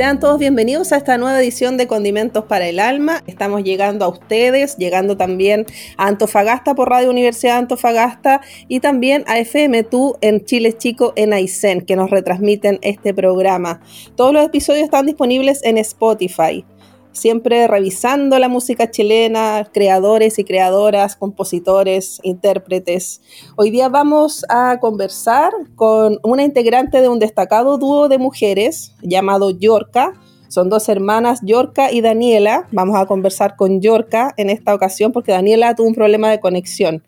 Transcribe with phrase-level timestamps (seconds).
[0.00, 3.22] Sean todos bienvenidos a esta nueva edición de Condimentos para el Alma.
[3.26, 5.66] Estamos llegando a ustedes, llegando también
[5.98, 11.34] a Antofagasta por Radio Universidad de Antofagasta y también a FM2 en Chile Chico en
[11.34, 13.82] Aysén, que nos retransmiten este programa.
[14.16, 16.64] Todos los episodios están disponibles en Spotify
[17.12, 23.20] siempre revisando la música chilena, creadores y creadoras, compositores, intérpretes.
[23.56, 29.50] Hoy día vamos a conversar con una integrante de un destacado dúo de mujeres llamado
[29.50, 30.14] Yorka
[30.50, 32.66] son dos hermanas, Yorka y Daniela.
[32.72, 37.04] Vamos a conversar con Yorka en esta ocasión porque Daniela tuvo un problema de conexión.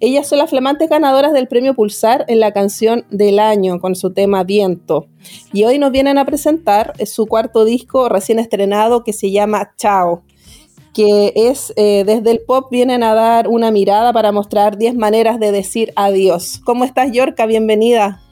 [0.00, 4.14] Ellas son las flamantes ganadoras del premio Pulsar en la canción del año con su
[4.14, 5.08] tema Viento.
[5.52, 10.22] Y hoy nos vienen a presentar su cuarto disco recién estrenado que se llama Chao
[10.94, 15.38] que es eh, desde el pop vienen a dar una mirada para mostrar 10 maneras
[15.38, 16.62] de decir adiós.
[16.64, 17.44] ¿Cómo estás, Yorka?
[17.44, 18.22] Bienvenida.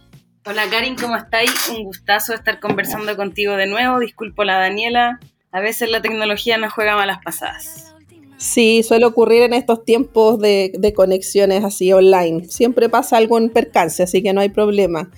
[0.47, 1.71] Hola Karin, ¿cómo estáis?
[1.71, 3.99] Un gustazo estar conversando contigo de nuevo.
[3.99, 5.19] Disculpo la Daniela.
[5.51, 7.95] A veces la tecnología nos juega malas pasadas.
[8.37, 12.45] Sí, suele ocurrir en estos tiempos de, conexiones así online.
[12.45, 15.11] Siempre pasa algún percance, así que no hay problema.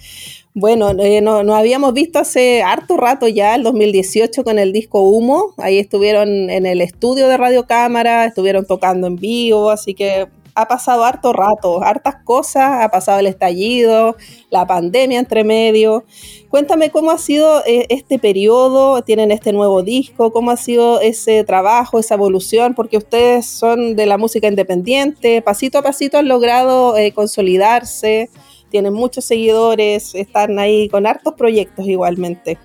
[0.55, 5.01] Bueno, eh, nos no habíamos visto hace harto rato ya, el 2018, con el disco
[5.01, 5.55] Humo.
[5.59, 10.67] Ahí estuvieron en el estudio de Radio Cámara, estuvieron tocando en vivo, así que ha
[10.67, 14.17] pasado harto rato, hartas cosas, ha pasado el estallido,
[14.51, 16.05] la pandemia entre medio.
[16.49, 21.45] Cuéntame cómo ha sido eh, este periodo, tienen este nuevo disco, cómo ha sido ese
[21.45, 26.97] trabajo, esa evolución, porque ustedes son de la música independiente, pasito a pasito han logrado
[26.97, 28.31] eh, consolidarse,
[28.71, 32.59] tienen muchos seguidores, están ahí con hartos proyectos igualmente.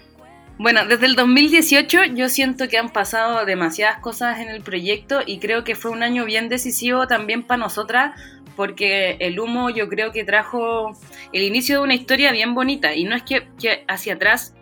[0.61, 5.39] Bueno, desde el 2018 yo siento que han pasado demasiadas cosas en el proyecto y
[5.39, 8.11] creo que fue un año bien decisivo también para nosotras
[8.55, 10.91] porque el humo yo creo que trajo
[11.33, 12.93] el inicio de una historia bien bonita.
[12.93, 13.47] Y no es que,
[13.87, 14.53] hacia atrás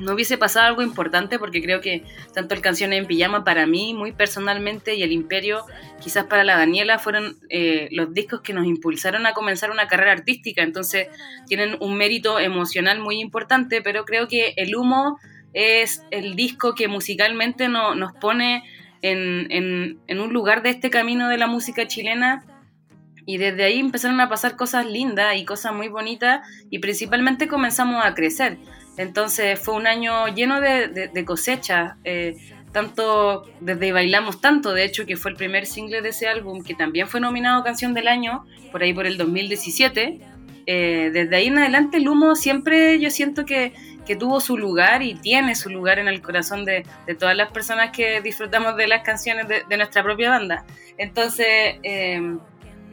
[0.00, 3.94] no hubiese pasado algo importante porque creo que tanto el Canciones en Pijama para mí
[3.94, 5.64] muy personalmente y el Imperio
[6.00, 10.12] quizás para la Daniela fueron eh, los discos que nos impulsaron a comenzar una carrera
[10.12, 11.08] artística entonces
[11.46, 15.18] tienen un mérito emocional muy importante pero creo que el humo
[15.52, 18.64] es el disco que musicalmente nos pone
[19.02, 22.44] en, un lugar de este camino de la música chilena
[23.26, 28.04] y desde ahí empezaron a pasar cosas lindas y cosas muy bonitas y principalmente comenzamos
[28.04, 28.58] a crecer.
[28.96, 32.36] Entonces fue un año lleno de, cosechas, eh,
[32.72, 36.74] tanto desde Bailamos Tanto, de hecho que fue el primer single de ese álbum que
[36.74, 40.20] también fue nominado Canción del Año, por ahí por el 2017.
[40.66, 43.72] Eh, desde ahí en adelante el humo siempre yo siento que
[44.10, 46.84] que tuvo su lugar y tiene su lugar en el corazón de,
[47.16, 50.64] todas las personas que disfrutamos de las canciones de, nuestra propia banda.
[50.98, 52.40] Entonces, em,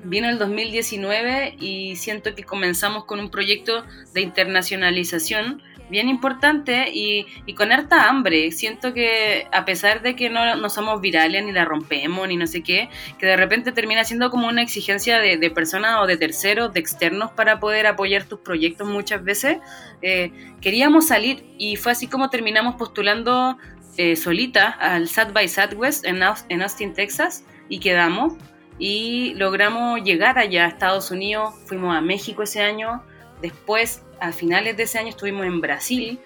[0.03, 3.83] vino el 2019 y siento que comenzamos con un proyecto
[4.13, 7.25] de internacionalización bien importante y,
[7.55, 8.51] con harta hambre.
[8.51, 12.47] Siento que a pesar de que no, no, somos virales ni la rompemos ni no
[12.47, 16.17] sé qué, que de repente termina siendo como una exigencia de, de personas o de
[16.17, 19.57] terceros, de externos para poder apoyar tus proyectos muchas veces,
[20.01, 20.31] eh,
[20.61, 23.57] queríamos salir y fue así como terminamos postulando
[23.97, 28.33] eh, solita al South by Southwest en, en Austin, Texas y quedamos
[28.79, 33.03] y logramos llegar allá a Estados Unidos, fuimos a México ese año,
[33.41, 36.19] después a finales de ese año estuvimos en Brasil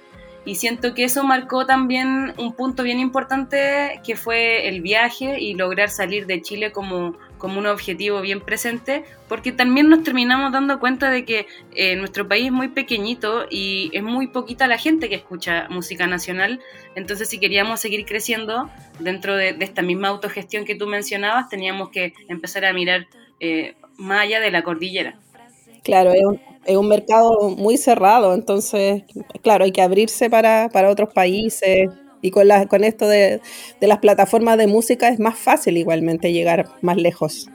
[0.44, 5.53] y siento que eso marcó también un punto bien importante que fue el viaje y
[5.53, 10.80] lograr salir de Chile como, como un objetivo bien presente, porque también nos terminamos dando
[10.80, 11.45] cuenta de que
[11.75, 16.07] eh, nuestro país es muy pequeñito y es muy poquita la gente que escucha música
[16.07, 16.60] nacional,
[16.95, 18.68] entonces si queríamos seguir creciendo
[19.00, 23.06] dentro de, esta misma autogestión que tú mencionabas, teníamos que empezar a mirar
[23.39, 25.19] eh, más allá de la cordillera.
[25.83, 29.04] Claro, es un, es un mercado muy cerrado, entonces,
[29.42, 31.90] claro, hay que abrirse para, otros países
[32.22, 33.42] y con, la, con esto de,
[33.80, 37.50] las plataformas de música es más fácil igualmente llegar más lejos.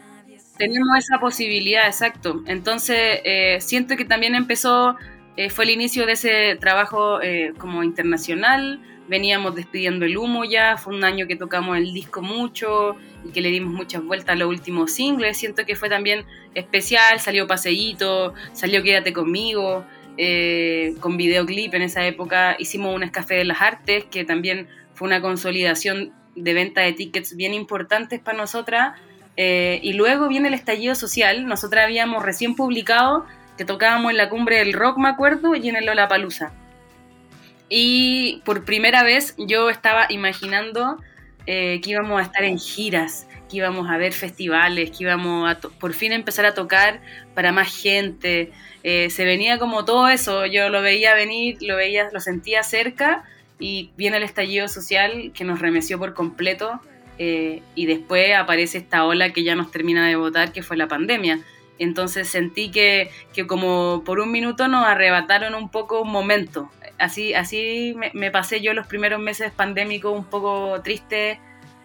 [0.59, 2.43] Tenemos esa posibilidad, exacto.
[2.47, 4.97] Entonces, eh, siento que también empezó,
[5.37, 10.77] eh, fue el inicio de ese trabajo eh, como internacional, veníamos despidiendo el humo ya,
[10.77, 14.37] fue un año que tocamos el disco mucho y que le dimos muchas vueltas a
[14.37, 16.25] los últimos singles, siento que fue también
[16.55, 19.85] especial, salió Paseíto, salió Quédate conmigo,
[20.19, 25.07] eh, con videoclip en esa época, hicimos un Café de las Artes, que también fue
[25.07, 28.99] una consolidación de venta de tickets bien importantes para nosotras,
[29.37, 33.27] eh, y luego viene el estallido social, nosotras habíamos recién publicado
[33.57, 36.53] que tocábamos en la cumbre del rock, me acuerdo, y en el Lollapalooza.
[37.69, 40.99] Y por primera vez yo estaba imaginando
[41.47, 45.59] eh, que íbamos a estar en giras, que íbamos a ver festivales, que íbamos a
[45.59, 47.01] por fin empezar a tocar
[47.35, 48.53] para más gente.
[48.83, 53.25] Eh, se venía como todo eso, yo lo veía venir, lo veía, lo sentía cerca
[53.59, 56.81] y viene el estallido social que nos remeció por completo
[57.19, 60.89] eh, y después aparece esta ola que ya nos termina de votar, que fue la
[60.89, 61.41] pandemia.
[61.79, 67.35] Entonces sentí que, que como por un minuto nos arrebataron un poco un momento, así,
[67.35, 71.41] así me, pasé yo los primeros meses pandémicos un poco triste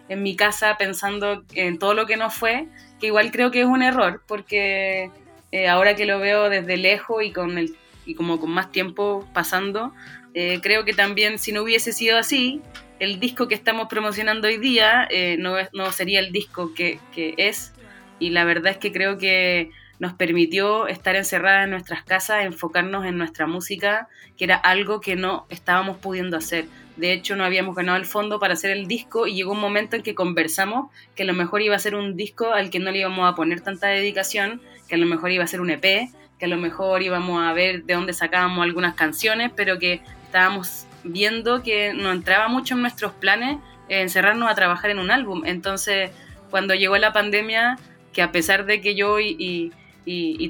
[0.08, 2.66] en mi casa pensando en todo lo que no fue,
[3.00, 5.10] que igual creo que es un error, porque
[5.52, 7.74] eh, ahora que lo veo desde lejos y con el
[8.04, 9.94] y como con más tiempo pasando,
[10.34, 12.60] eh, creo que también si no hubiese sido así,
[12.98, 17.34] el disco que estamos promocionando hoy día eh, no, no sería el disco que, que
[17.36, 17.72] es.
[18.18, 19.70] Y la verdad es que creo que
[20.02, 25.14] nos permitió estar encerradas en nuestras casas, enfocarnos en nuestra música, que era algo que
[25.14, 26.64] no estábamos pudiendo hacer.
[26.96, 29.94] De hecho, no habíamos ganado el fondo para hacer el disco y llegó un momento
[29.94, 32.90] en que conversamos que a lo mejor iba a ser un disco al que no
[32.90, 36.10] le íbamos a poner tanta dedicación, que a lo mejor iba a ser un EP,
[36.36, 40.88] que a lo mejor íbamos a ver de dónde sacábamos algunas canciones, pero que estábamos
[41.04, 43.58] viendo que no entraba mucho en nuestros planes
[43.88, 45.44] encerrarnos a trabajar en un álbum.
[45.46, 46.10] Entonces,
[46.50, 47.78] cuando llegó la pandemia,
[48.12, 49.72] que a pesar de que yo y y,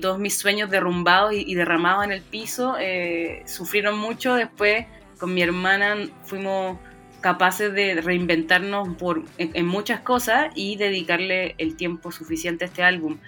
[0.00, 4.34] todos mis sueños derrumbados y, derramados en el piso eh, sufrieron mucho.
[4.34, 4.87] Después
[5.19, 6.78] con mi hermana fuimos
[7.20, 13.19] capaces de reinventarnos por, en, muchas cosas y dedicarle el tiempo suficiente a este álbum.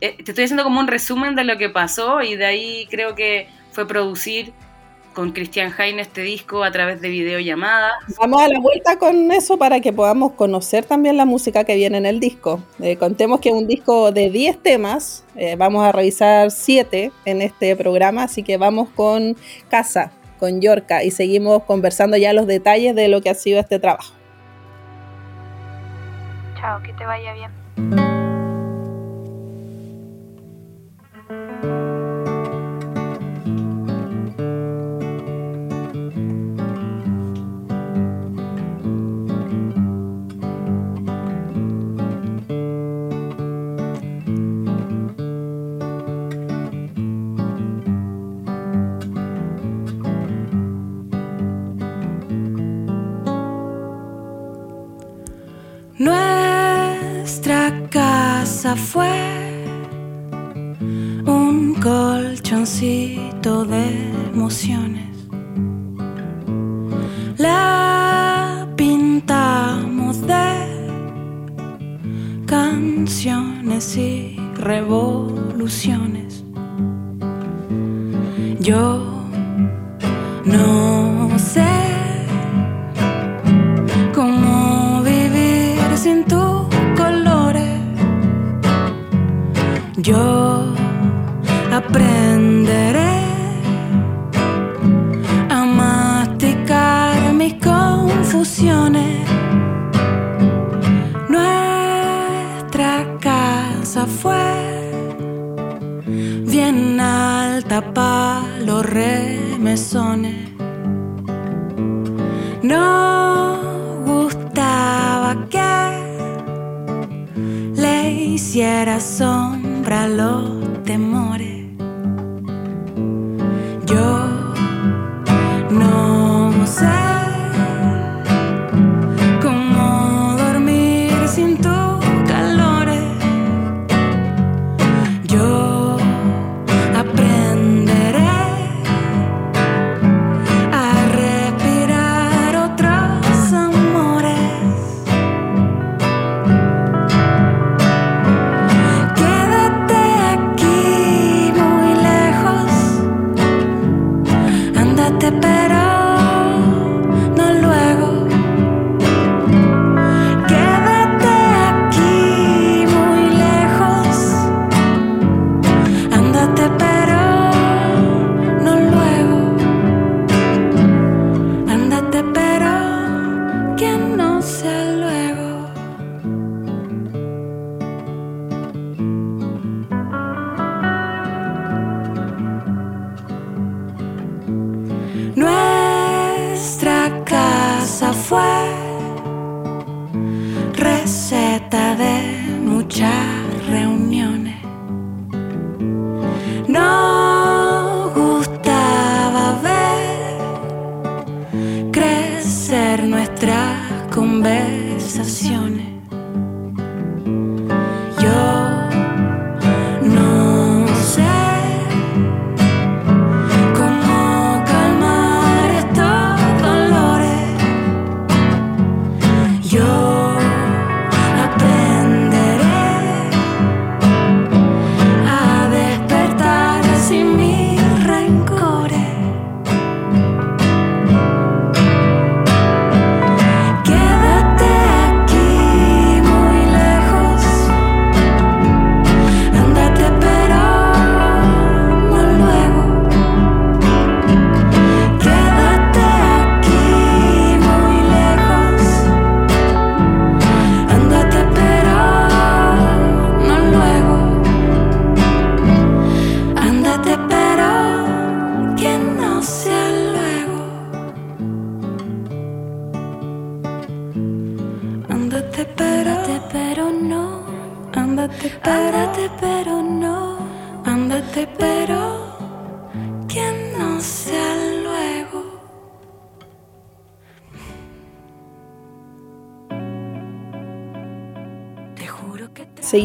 [0.00, 3.14] Eh, te estoy haciendo como un resumen de lo que pasó y de ahí creo
[3.14, 4.52] que fue producir
[5.12, 7.92] con Cristian Jaime este disco a través de videollamadas.
[8.18, 11.98] Vamos a la vuelta con eso para que podamos conocer también la música que viene
[11.98, 12.62] en el disco.
[12.80, 17.42] Eh, contemos que es un disco de 10 temas, eh, vamos a revisar 7 en
[17.42, 19.36] este programa, así que vamos con
[19.68, 23.78] Casa, con Yorka y seguimos conversando ya los detalles de lo que ha sido este
[23.78, 24.14] trabajo.
[26.58, 28.21] Chao, que te vaya bien.
[58.76, 59.64] Fue
[61.26, 65.10] un colchoncito de emociones.
[67.38, 70.86] La pintamos de
[72.46, 76.44] canciones y revoluciones.
[78.60, 79.02] Yo
[80.44, 81.91] no sé.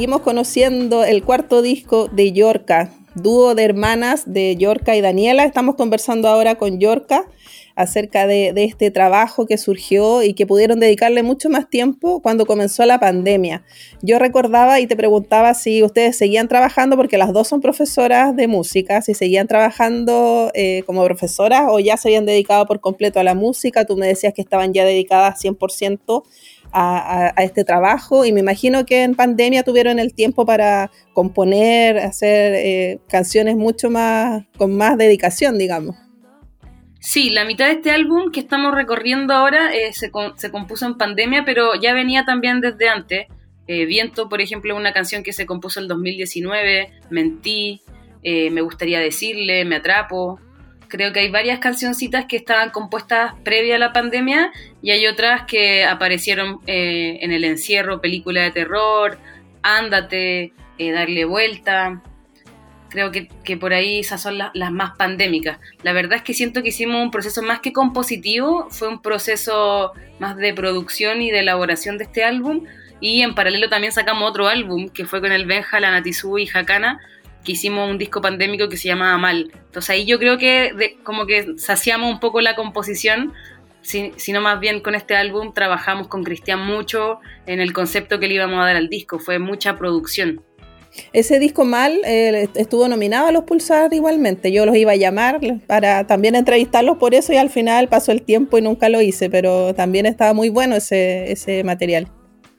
[0.07, 5.43] Conociendo el cuarto disco de Yorka, dúo de hermanas de Yorka y Daniela.
[5.43, 7.27] Estamos conversando ahora con Yorka
[7.75, 12.45] acerca de, de, este trabajo que surgió y que pudieron dedicarle mucho más tiempo cuando
[12.45, 13.63] comenzó la pandemia.
[14.01, 18.47] Yo recordaba y te preguntaba si ustedes seguían trabajando, porque las dos son profesoras de
[18.47, 23.23] música, si seguían trabajando eh, como profesoras o ya se habían dedicado por completo a
[23.23, 23.85] la música.
[23.85, 26.23] Tú me decías que estaban ya dedicadas 100%
[26.71, 32.53] a, este trabajo y me imagino que en pandemia tuvieron el tiempo para componer, hacer
[32.55, 35.95] eh, canciones mucho más, con más dedicación, digamos.
[36.99, 41.45] Sí, la mitad de este álbum que estamos recorriendo ahora eh, se, compuso en pandemia,
[41.45, 43.27] pero ya venía también desde antes.
[43.67, 47.81] Eh, Viento, por ejemplo, una canción que se compuso en 2019, Mentí,
[48.23, 50.39] Me gustaría decirle, Me atrapo.
[50.87, 54.51] Creo que hay varias cancioncitas que estaban compuestas previa a la pandemia
[54.81, 59.17] y hay otras que aparecieron eh, en el encierro, película de terror,
[59.61, 62.01] Ándate, eh, Darle vuelta
[62.89, 65.59] creo que, que, por ahí esas son las, más pandémicas.
[65.83, 69.93] La verdad es que siento que hicimos un proceso más que compositivo, fue un proceso
[70.19, 72.63] más de producción y de elaboración de este álbum.
[72.99, 76.49] Y en paralelo también sacamos otro álbum que fue con el Benja, la Natizú y
[76.51, 76.99] Hakana,
[77.47, 79.49] que hicimos un disco pandémico que se llamaba Mal.
[79.53, 83.31] Entonces ahí yo creo que como que saciamos un poco la composición,
[83.81, 88.27] si, sino más bien con este álbum trabajamos con Cristian mucho en el concepto que
[88.27, 90.43] le íbamos a dar al disco, fue mucha producción.
[91.13, 94.51] Ese disco mal eh, estuvo nominado a los Pulsar igualmente.
[94.51, 98.23] Yo los iba a llamar para también entrevistarlos por eso y al final pasó el
[98.23, 102.09] tiempo y nunca lo hice, pero también estaba muy bueno ese, ese material.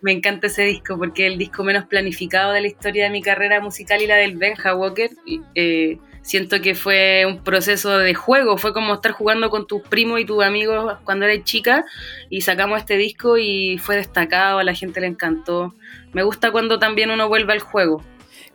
[0.00, 3.20] Me encanta ese disco porque es el disco menos planificado de la historia de mi
[3.20, 5.10] carrera musical y la del Benja Walker.
[5.54, 10.20] Eh, siento que fue un proceso de juego, fue como estar jugando con tus primos
[10.20, 11.84] y tus amigos cuando eras chica
[12.30, 15.74] y sacamos este disco y fue destacado, a la gente le encantó.
[16.12, 18.02] Me gusta cuando también uno vuelve al juego.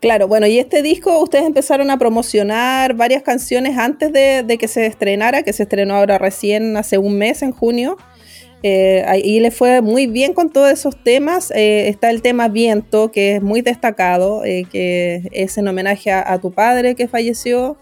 [0.03, 4.85] Claro, bueno, y este disco ustedes empezaron a promocionar varias canciones antes de, que se
[4.85, 7.95] estrenara, que se estrenó ahora recién hace un mes, en junio.
[8.65, 11.51] Eh, y le fue muy bien con todos esos temas.
[11.51, 16.31] Eh, está el tema Viento, que es muy destacado, eh, que es en homenaje a,
[16.31, 17.77] a, tu padre que falleció.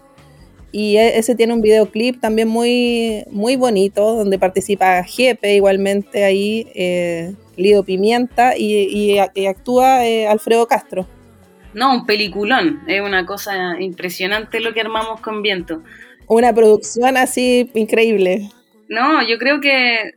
[0.72, 6.66] Y e, ese tiene un videoclip también muy, muy bonito, donde participa Jepe igualmente ahí,
[6.74, 11.06] eh, Lido Pimienta, y, y, y actúa Alfredo Castro.
[11.74, 12.80] No, un peliculón.
[12.88, 15.80] Es una cosa impresionante lo que armamos con Viento.
[16.26, 18.50] Una producción así increíble.
[18.88, 20.12] No, yo creo que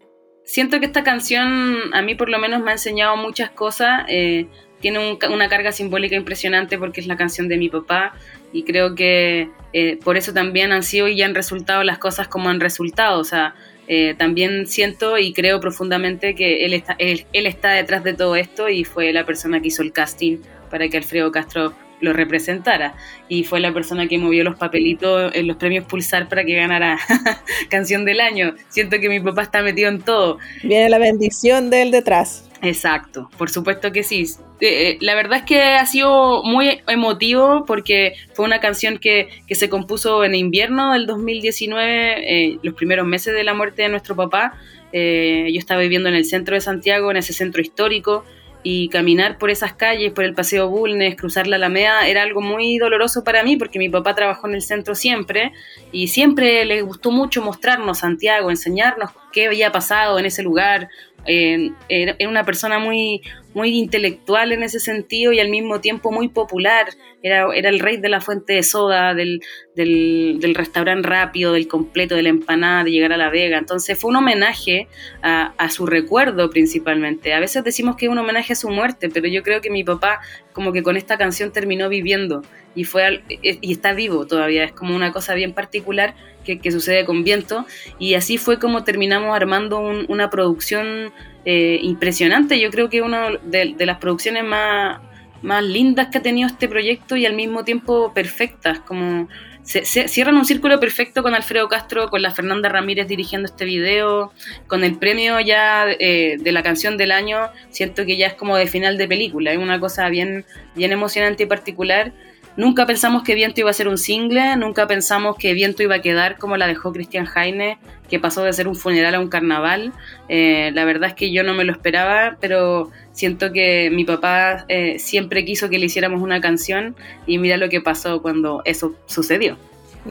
[0.45, 4.05] siento que esta canción a mí por lo menos me ha enseñado muchas cosas.
[4.07, 4.47] Eh,
[4.79, 8.13] tiene un, una carga simbólica impresionante porque es la canción de mi papá
[8.53, 12.49] y creo que eh, por eso también han sido y han resultado las cosas como
[12.49, 13.19] han resultado.
[13.19, 13.55] O sea,
[13.87, 18.35] eh, también siento y creo profundamente que él está, él, él está detrás de todo
[18.35, 20.37] esto y fue la persona que hizo el casting
[20.69, 22.95] para que Alfredo Castro lo representara
[23.27, 26.97] y fue la persona que movió los papelitos en los premios Pulsar para que ganara
[27.69, 28.55] canción del año.
[28.69, 30.37] Siento que mi papá está metido en todo.
[30.63, 32.49] Viene la bendición de él detrás.
[32.61, 34.25] Exacto, por supuesto que sí.
[34.61, 39.55] Eh, la verdad es que ha sido muy emotivo porque fue una canción que, que
[39.55, 44.15] se compuso en invierno del 2019, eh, los primeros meses de la muerte de nuestro
[44.15, 44.53] papá.
[44.93, 48.23] Eh, yo estaba viviendo en el centro de Santiago, en ese centro histórico,
[48.67, 52.79] y caminar por esas calles, por el Paseo Bulnes, cruzar la Alameda, era algo muy
[52.79, 55.51] doloroso para mí porque mi papá trabajó en el centro siempre
[55.91, 60.89] y siempre le gustó mucho mostrarnos Santiago, enseñarnos qué había pasado en ese lugar.
[61.27, 63.21] Eh, era una persona muy,
[63.55, 66.87] muy intelectual en ese sentido y al mismo tiempo muy popular.
[67.23, 69.41] Era, era el rey de la fuente de soda, del,
[69.75, 73.57] del, restaurante rápido, del completo, de la empanada, de llegar a La Vega.
[73.57, 74.89] Entonces fue un homenaje
[75.21, 77.33] a, su recuerdo principalmente.
[77.33, 79.85] A veces decimos que es un homenaje a su muerte, pero yo creo que mi
[79.85, 80.19] papá
[80.51, 82.41] como que con esta canción terminó viviendo
[82.75, 84.65] y, fue y está vivo todavía.
[84.65, 87.65] Es como una cosa bien particular que, que sucede con Viento.
[87.99, 91.13] Y así fue como terminamos armando un, una producción
[91.45, 92.59] eh, impresionante.
[92.59, 94.99] Yo creo que una de, las producciones más,
[95.41, 98.79] más lindas que ha tenido este proyecto y al mismo tiempo perfectas.
[98.79, 99.27] Como
[99.61, 104.33] se, cierran un círculo perfecto con Alfredo Castro, con la Fernanda Ramírez dirigiendo este video,
[104.67, 107.49] con el premio ya eh, de la canción del año.
[107.69, 109.51] Siento que ya es como de final de película.
[109.51, 112.11] Es una cosa bien, bien emocionante y particular.
[112.57, 116.01] Nunca pensamos que Viento iba a ser un single, nunca pensamos que Viento iba a
[116.01, 117.77] quedar como la dejó Cristian Jaime,
[118.09, 119.93] que pasó de ser un funeral a un carnaval.
[120.29, 124.65] Eh, la verdad es que yo no me lo esperaba, pero siento que mi papá
[124.67, 126.95] eh, siempre quiso que le hiciéramos una canción
[127.25, 129.57] y mira lo que pasó cuando eso sucedió.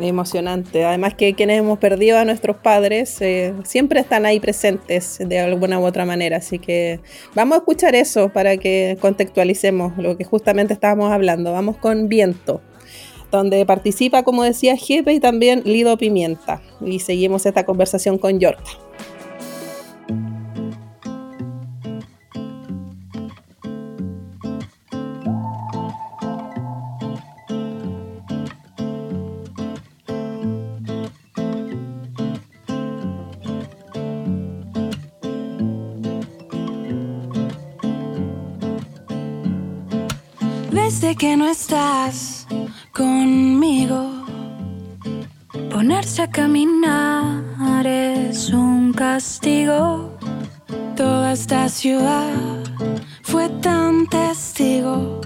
[0.01, 0.85] Emocionante.
[0.85, 5.79] Además que quienes hemos perdido a nuestros padres eh, siempre están ahí presentes de alguna
[5.79, 6.39] u otra manera.
[6.39, 7.01] Así que
[7.35, 11.53] vamos a escuchar eso para que contextualicemos lo que justamente estábamos hablando.
[11.53, 12.61] Vamos con Viento,
[13.31, 16.61] donde participa, como decía, Jepe y también Lido Pimienta.
[16.85, 18.71] Y seguimos esta conversación con Yorta.
[41.17, 42.47] Que no estás
[42.93, 44.11] conmigo.
[45.71, 50.17] Ponerse a caminar es un castigo.
[50.97, 52.33] Toda esta ciudad
[53.23, 55.21] fue tan testigo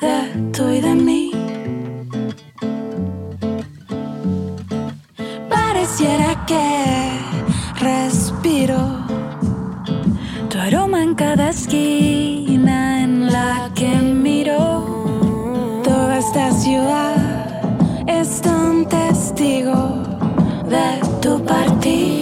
[0.00, 1.30] de tú y de mí.
[5.48, 7.18] Pareciera que
[7.78, 8.78] respiro
[10.48, 12.39] tu aroma en cada esquina
[19.40, 20.02] testigo
[20.68, 22.19] de tu partida.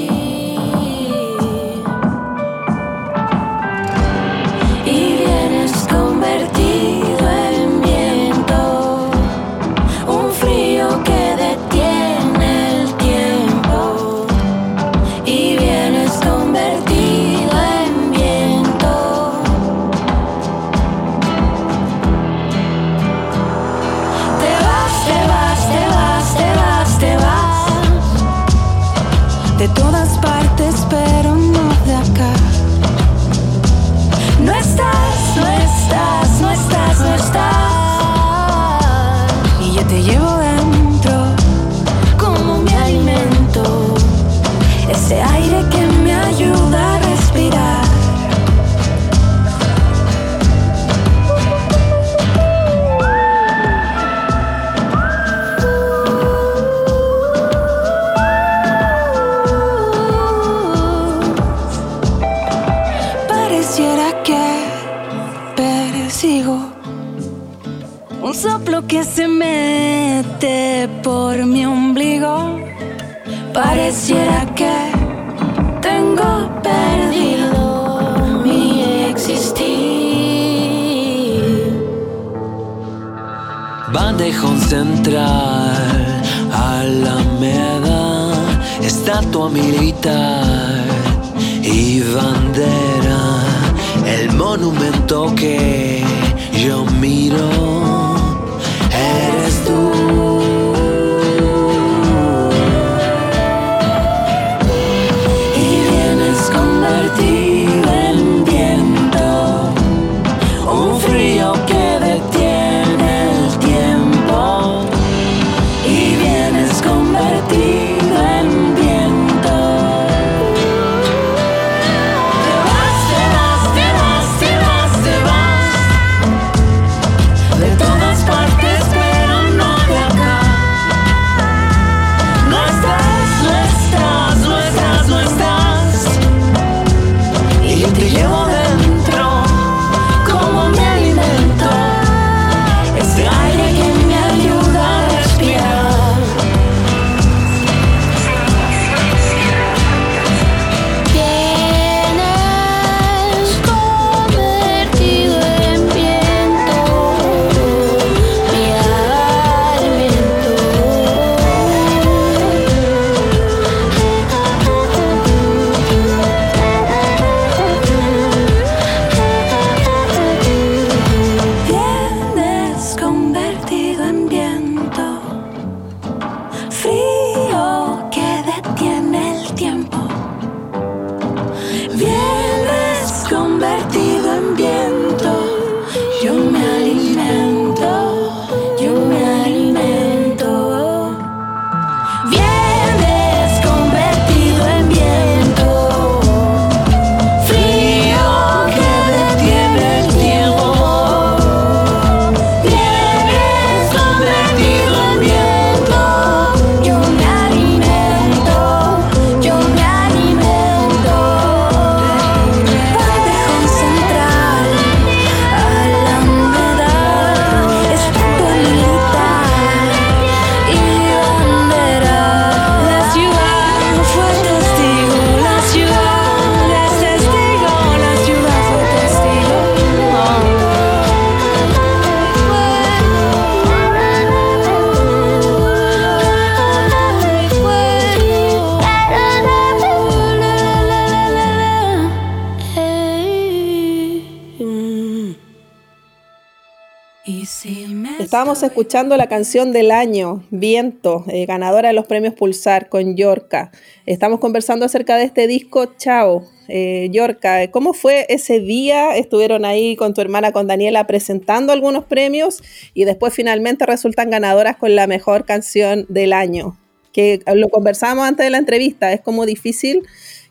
[248.59, 253.71] Estábamos escuchando la canción del año, Viento, eh, ganadora de los premios Pulsar con Yorka.
[254.05, 256.45] Estamos conversando acerca de este disco, Chao.
[256.67, 259.17] Eh, Yorka, ¿cómo fue ese día?
[259.17, 262.61] Estuvieron ahí con tu hermana, con Daniela, presentando algunos premios
[262.95, 266.77] y después finalmente resultan ganadoras con la mejor canción del año.
[267.13, 270.03] Que lo conversábamos antes de la entrevista, es como difícil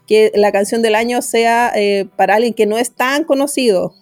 [0.07, 3.95] que la canción del año sea eh, para alguien que no es tan conocido,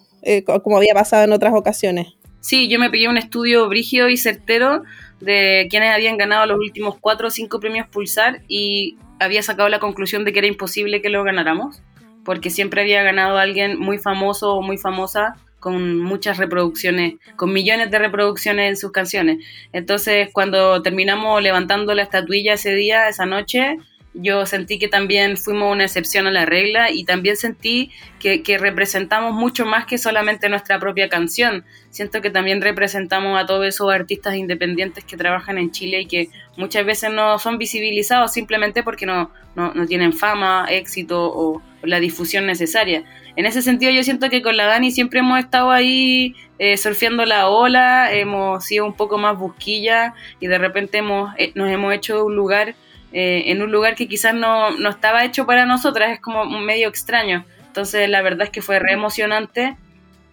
[0.62, 2.16] como había pasado en otras ocasiones.
[2.40, 4.82] Sí, yo me pegué un estudio brígido y certero
[5.20, 9.80] de quienes habían ganado los últimos cuatro o cinco premios Pulsar y había sacado la
[9.80, 11.82] conclusión de que era imposible que lo ganáramos,
[12.24, 17.90] porque siempre había ganado alguien muy famoso o muy famosa con muchas reproducciones, con millones
[17.90, 19.44] de reproducciones en sus canciones.
[19.72, 23.78] Entonces, cuando terminamos levantando la estatuilla ese día, esa noche,
[24.16, 29.34] yo sentí que también fuimos una excepción a la regla y también sentí que, representamos
[29.34, 31.64] mucho más que solamente nuestra propia canción.
[31.90, 36.28] Siento que también representamos a todos esos artistas independientes que trabajan en Chile y que
[36.56, 42.46] muchas veces no son visibilizados simplemente porque no, no, tienen fama, éxito o la difusión
[42.46, 43.04] necesaria.
[43.36, 47.24] En ese sentido yo siento que con la Dani siempre hemos estado ahí eh, surfeando
[47.26, 51.94] la ola, hemos sido un poco más busquilla y de repente hemos, eh, nos hemos
[51.94, 52.74] hecho un lugar
[53.12, 56.88] eh, en un lugar que quizás no, no, estaba hecho para nosotras, es como medio
[56.88, 57.44] extraño.
[57.66, 59.76] Entonces la verdad es que fue re emocionante,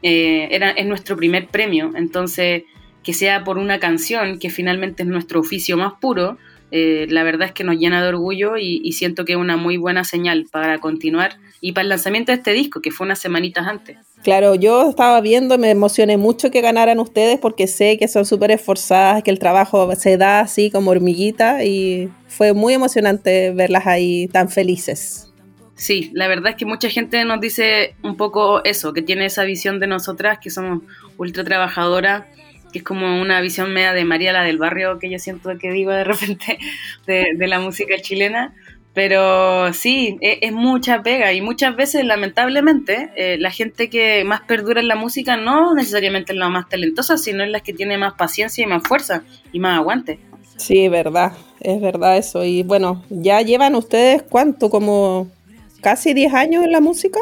[0.02, 2.64] eh, era, es nuestro primer premio, entonces
[3.04, 6.38] que sea por una canción, que finalmente es nuestro oficio más puro,
[6.72, 9.58] eh, la verdad es que nos llena de orgullo y, y, siento que es una
[9.58, 13.20] muy buena señal para continuar y para el lanzamiento de este disco, que fue unas
[13.20, 13.98] semanitas antes.
[14.24, 18.52] Claro, yo estaba viendo, me emocioné mucho que ganaran ustedes porque sé que son súper
[18.52, 24.30] esforzadas, que el trabajo se da así como hormiguita y fue muy emocionante verlas ahí
[24.30, 25.30] tan felices.
[25.76, 29.44] Sí, la verdad es que mucha gente nos dice un poco eso, que tiene esa
[29.44, 30.84] visión de nosotras, que somos
[31.18, 32.24] ultra trabajadoras,
[32.72, 35.70] que es como una visión media de María la del barrio, que yo siento que
[35.72, 36.60] digo de repente
[37.08, 38.54] de, de la música chilena.
[38.94, 44.42] Pero sí, e, es, mucha pega y muchas veces, lamentablemente, eh, la gente que más
[44.42, 47.98] perdura en la música no necesariamente es la más talentosa, sino es la que tiene
[47.98, 50.20] más paciencia y más fuerza y más aguante.
[50.58, 52.44] Sí, verdad, es verdad eso.
[52.46, 54.70] Y bueno, ¿ya llevan ustedes cuánto?
[54.70, 55.30] ¿Como
[55.82, 57.20] casi 10 años en la música?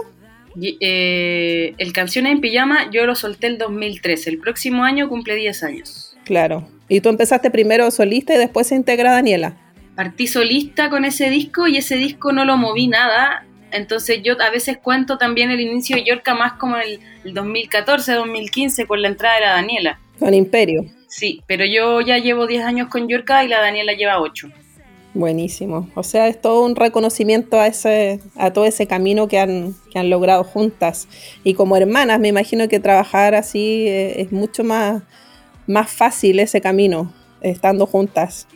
[0.81, 5.63] eh, el Canciones en Pijama yo lo solté el 2013, el próximo año cumple 10
[5.63, 6.17] años.
[6.25, 6.67] Claro.
[6.89, 9.55] ¿Y tú empezaste primero solista y después se integra Daniela?
[9.95, 13.45] Partí solista con ese disco y ese disco no lo moví nada.
[13.71, 18.13] Entonces yo a veces cuento también el inicio de Yorka más como el, el 2014,
[18.13, 19.99] 2015 con la entrada de la Daniela.
[20.19, 20.85] Con Imperio.
[21.07, 24.49] Sí, pero yo ya llevo 10 años con Yorka y la Daniela lleva 8.
[25.13, 25.89] Buenísimo.
[25.95, 29.99] O sea, es todo un reconocimiento a ese, a todo ese camino que han, que
[29.99, 31.09] han logrado juntas.
[31.43, 35.03] Y como hermanas, me imagino que trabajar así eh, es mucho más,
[35.67, 38.47] más fácil ese camino, estando juntas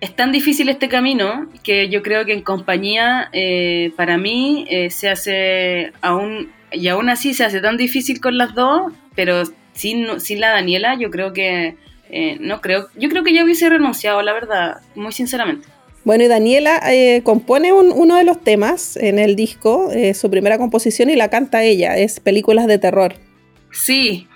[0.00, 4.90] es tan difícil este camino que yo creo que en compañía eh, para mí eh,
[4.90, 9.42] se hace aún y aún así se hace tan difícil con las dos pero
[9.74, 11.76] sin, sin la Daniela yo creo que
[12.10, 15.68] eh, no creo yo creo que ya hubiese renunciado la verdad muy sinceramente
[16.02, 16.80] bueno, y Daniela
[17.24, 21.98] compone uno de los temas en el disco, su primera composición, y la canta ella,
[21.98, 23.16] es Películas de Terror.
[23.70, 24.26] Sí,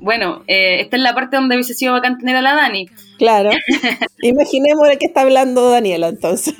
[0.00, 2.88] bueno, esta es la parte donde hubiese sido bacán tener a la Dani,
[3.20, 3.50] Claro.
[4.22, 6.54] Imaginemos de qué está hablando Daniela entonces.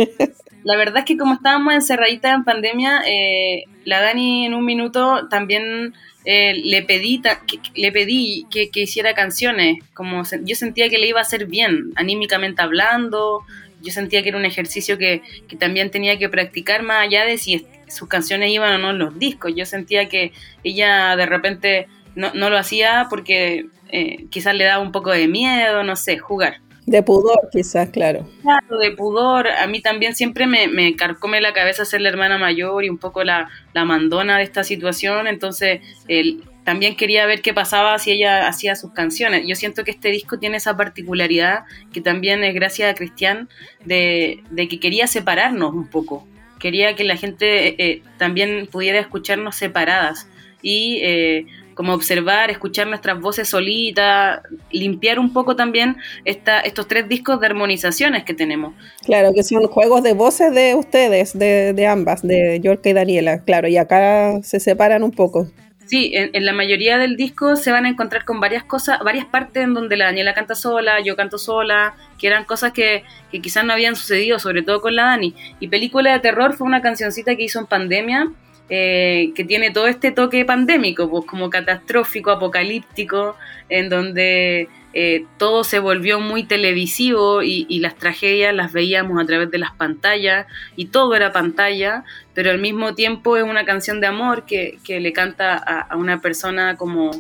[0.63, 5.27] La verdad es que como estábamos encerraditas en pandemia, eh, la Dani en un minuto
[5.29, 5.95] también
[6.27, 9.79] eh, le pedí, que, le pedí que, hiciera canciones.
[9.95, 13.41] Como yo sentía que le iba a hacer bien, anímicamente hablando.
[13.81, 17.39] Yo sentía que era un ejercicio que, que también tenía que practicar más allá de
[17.39, 19.53] si sus canciones iban o no en los discos.
[19.57, 24.83] Yo sentía que ella de repente no, no lo hacía porque eh, quizás le daba
[24.83, 26.59] un poco de miedo, no sé, jugar.
[26.87, 28.27] De pudor, quizás, claro.
[28.43, 29.49] Claro, de pudor.
[29.49, 32.99] A mí también siempre me, me carcome la cabeza ser la hermana mayor y un
[32.99, 35.29] poco la, la mandona de esta situación.
[35.29, 39.43] Entonces, él, también quería ver qué pasaba si ella hacía sus canciones.
[39.47, 43.49] Yo siento que este disco tiene esa particularidad que también es gracias a Cristian
[43.85, 46.27] de, de que quería separarnos un poco.
[46.59, 50.29] Quería que la gente eh, eh, también pudiera escucharnos separadas.
[50.63, 57.09] Y eh, como observar, escuchar nuestras voces solitas, limpiar un poco también esta, estos tres
[57.09, 58.75] discos de armonizaciones que tenemos.
[59.05, 63.45] Claro, que son juegos de voces de ustedes, de, de ambas, de York y Daniela,
[63.45, 65.49] claro, y acá se separan un poco.
[65.91, 69.65] Sí, en, la mayoría del disco se van a encontrar con varias cosas, varias partes
[69.65, 73.03] en donde la Daniela canta sola, yo canto sola, que eran cosas que,
[73.33, 75.35] que quizás no habían sucedido, sobre todo con la Dani.
[75.59, 78.31] Y Película de Terror fue una cancioncita que hizo en pandemia,
[78.73, 83.37] eh, que tiene todo este toque pandémico, pues como catastrófico, apocalíptico,
[83.69, 89.51] en donde eh, todo se volvió muy televisivo y, las tragedias las veíamos a través
[89.51, 94.07] de las pantallas y todo era pantalla, pero al mismo tiempo es una canción de
[94.07, 97.11] amor que, le canta a, una persona como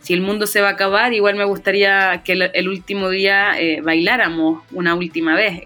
[0.00, 3.82] si el mundo se va a acabar, igual me gustaría que el, último día eh,
[3.82, 5.60] bailáramos una última vez.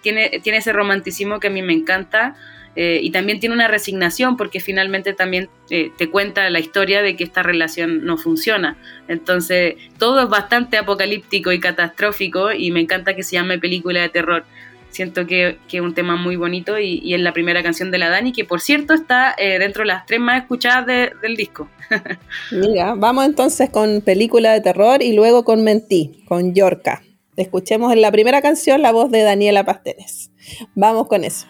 [0.00, 2.36] tiene, tiene ese romanticismo que a mí me encanta
[2.76, 7.16] eh, y también tiene una resignación porque finalmente también eh, te cuenta la historia de
[7.16, 8.76] que esta relación no funciona.
[9.08, 14.10] Entonces, todo es bastante apocalíptico y catastrófico y me encanta que se llame película de
[14.10, 14.44] terror.
[14.90, 18.32] Siento que, es un tema muy bonito y, es la primera canción de la Dani,
[18.32, 21.68] que por cierto está eh, dentro de las tres más escuchadas del disco.
[22.50, 27.02] Mira, vamos entonces con película de terror y luego con Mentí, con Yorka.
[27.36, 30.30] Escuchemos en la primera canción la voz de Daniela Pastenes.
[30.74, 31.46] Vamos con eso.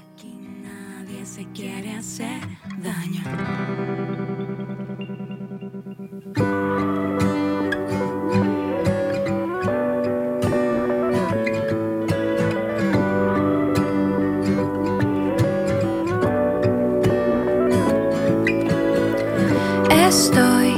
[19.91, 20.73] Estoy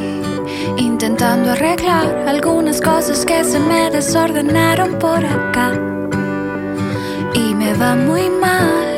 [0.77, 5.73] intentando arreglar algunas cosas que se me desordenaron por acá
[7.33, 8.98] y me va muy mal.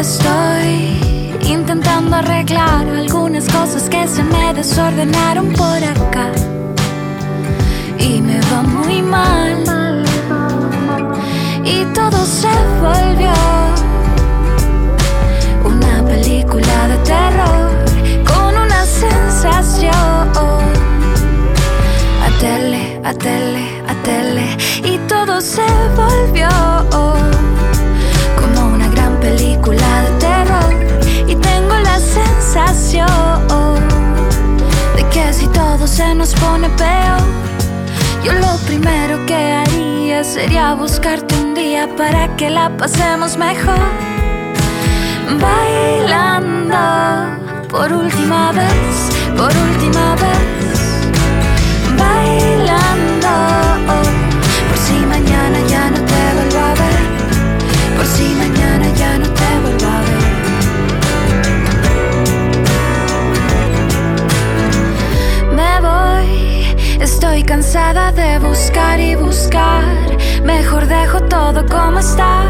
[0.00, 0.96] Estoy
[1.42, 6.30] intentando arreglar algunas cosas que se me desordenaron por acá
[7.98, 10.04] y me va muy mal.
[11.64, 13.32] Y todo se volvió
[15.64, 17.70] una película de terror
[18.24, 19.92] con una sensación.
[22.24, 24.46] A tele, a tele, a tele
[24.84, 26.48] y todo se volvió
[40.24, 43.78] sería buscarte un día para que la pasemos mejor.
[45.40, 46.76] Bailando
[47.68, 51.00] por última vez, por última vez.
[51.96, 53.28] Bailando
[54.68, 57.00] por si mañana ya no te vuelvo a ver,
[57.96, 60.24] por si mañana ya no te vuelvo a ver.
[65.54, 70.07] Me voy, estoy cansada de buscar y buscar.
[70.44, 72.44] Mejor dejo todo como está.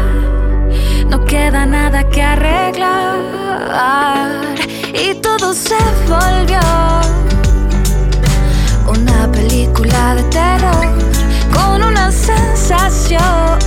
[1.09, 3.19] No queda nada que arreglar.
[4.93, 6.59] Y todo se volvió
[8.87, 10.87] una película de terror
[11.53, 13.59] con una sensación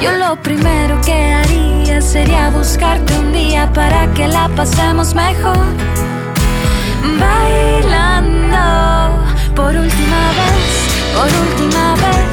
[0.00, 5.56] yo lo primero que haría sería buscarte un día para que la pasemos mejor.
[7.18, 9.05] Bailando
[9.56, 10.64] por última vez,
[11.14, 12.26] por última vez.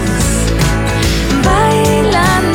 [1.43, 2.52] Bailando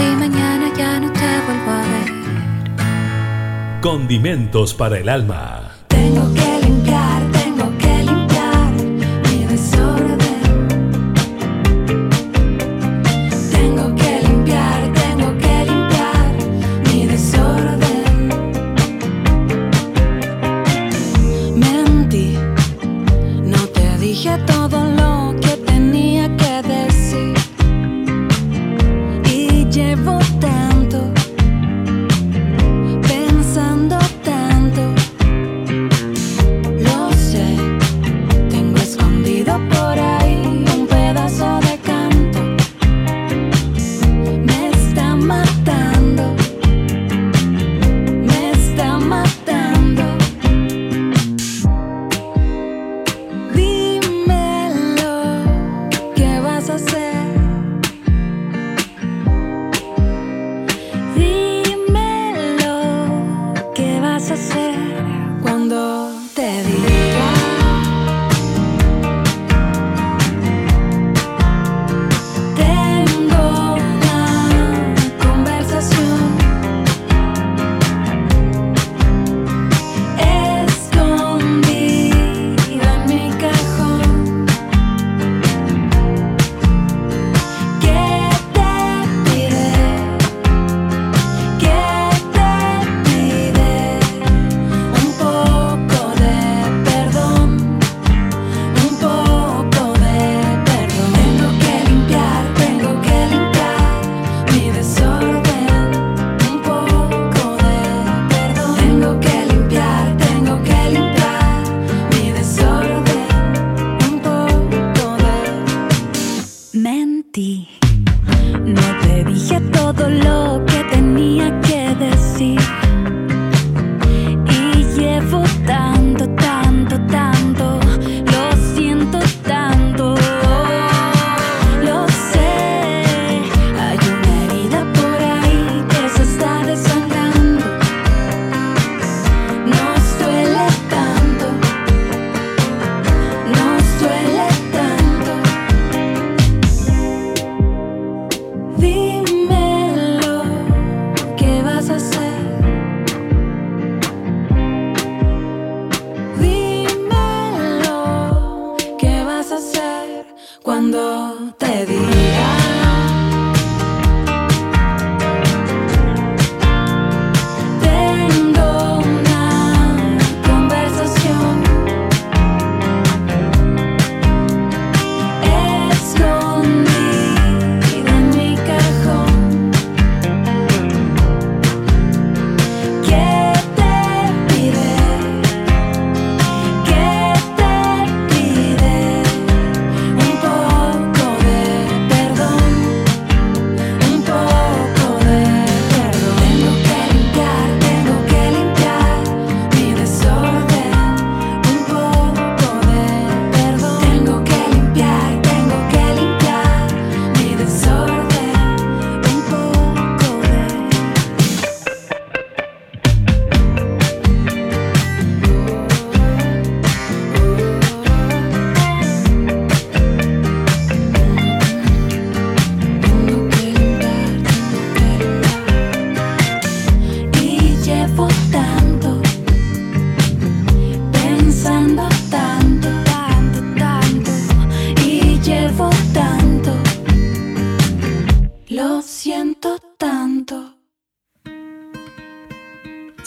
[0.00, 2.10] si mañana ya no te vuelvo a ver.
[3.80, 5.69] Condimentos para el alma.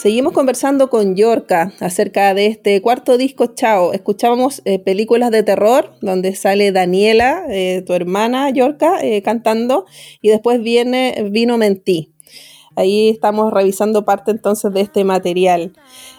[0.04, 3.94] Seguimos conversando con Yorka acerca de este cuarto disco Chao.
[3.94, 9.86] Escuchábamos eh, películas de terror donde sale Daniela, eh, tu hermana Yorka, eh, cantando
[10.22, 12.13] y después viene Vino Mentí.
[12.76, 15.74] Ahí estamos revisando parte entonces de este material.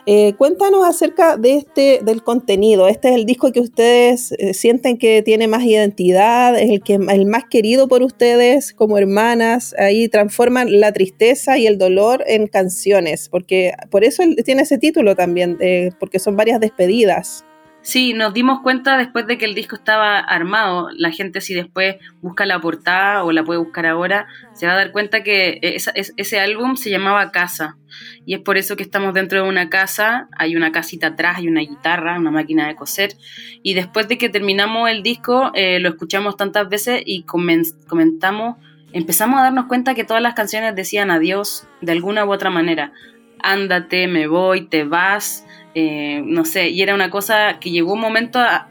[0.06, 2.88] Eh, cuéntanos acerca de este, del contenido.
[2.88, 6.94] Este es el disco que ustedes eh, sienten que tiene más identidad, es el que
[6.94, 9.74] el más querido por ustedes como hermanas.
[9.78, 15.16] Ahí transforman la tristeza y el dolor en canciones, porque por eso tiene ese título
[15.16, 17.44] también, eh, porque son varias despedidas.
[17.84, 20.88] Sí, nos dimos cuenta después de que el disco estaba armado.
[20.96, 24.76] La gente si después busca la portada o la puede buscar ahora, se va a
[24.76, 27.76] dar cuenta que ese álbum se llamaba Casa.
[28.24, 31.46] Y es por eso que estamos dentro de una casa, hay una casita atrás, hay
[31.46, 33.18] una guitarra, una máquina de coser.
[33.62, 38.56] Y después de que terminamos el disco, eh, lo escuchamos tantas veces y comentamos,
[38.94, 42.94] empezamos a darnos cuenta que todas las canciones decían adiós de alguna u otra manera.
[43.42, 45.44] Ándate, me voy, te vas
[45.74, 48.68] eh, no sé, y era una cosa que llegó un momento a,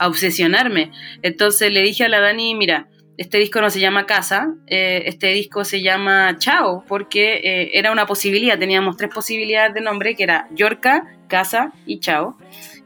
[0.00, 0.90] obsesionarme.
[1.22, 2.88] Entonces le dije a la Dani, mira,
[3.18, 7.92] este disco no se llama Casa, eh, este disco se llama Chao, porque eh, era
[7.92, 12.36] una posibilidad, teníamos tres posibilidades de nombre, que era Yorka, Casa y Chao.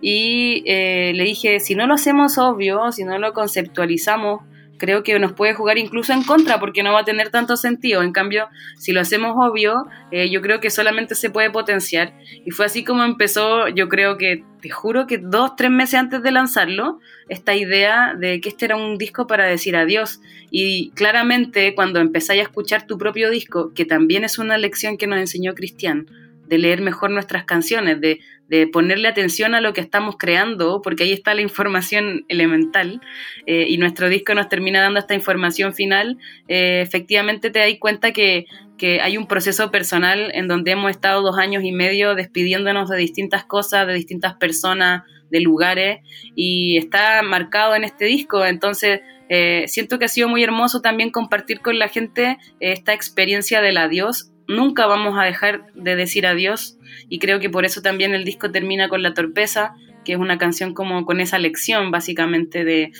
[0.00, 4.40] Y le dije, si no lo hacemos obvio, si no lo conceptualizamos
[4.80, 8.02] creo que nos puede jugar incluso en contra porque no va a tener tanto sentido.
[8.02, 12.14] En cambio, si lo hacemos obvio, eh, yo creo que solamente se puede potenciar.
[12.44, 16.22] Y fue así como empezó, yo creo que, te juro que dos, tres meses antes
[16.22, 20.20] de lanzarlo, esta idea de que este era un disco para decir adiós.
[20.50, 25.06] Y claramente cuando empezáis a escuchar tu propio disco, que también es una lección que
[25.06, 26.06] nos enseñó Cristian,
[26.46, 28.20] de leer mejor nuestras canciones, de,
[28.50, 33.00] de ponerle atención a lo que estamos creando, porque ahí está la información elemental
[33.46, 38.10] eh, y nuestro disco nos termina dando esta información final, eh, efectivamente te das cuenta
[38.10, 38.46] que,
[38.76, 42.96] que hay un proceso personal en donde hemos estado dos años y medio despidiéndonos de
[42.96, 46.00] distintas cosas, de distintas personas, de lugares,
[46.34, 48.44] y está marcado en este disco.
[48.44, 53.62] Entonces, eh, siento que ha sido muy hermoso también compartir con la gente esta experiencia
[53.62, 56.76] del adiós nunca vamos a dejar de decir adiós
[57.08, 59.74] y creo que por eso también el disco termina con La Torpeza,
[60.04, 62.92] que es una canción como con esa lección básicamente de,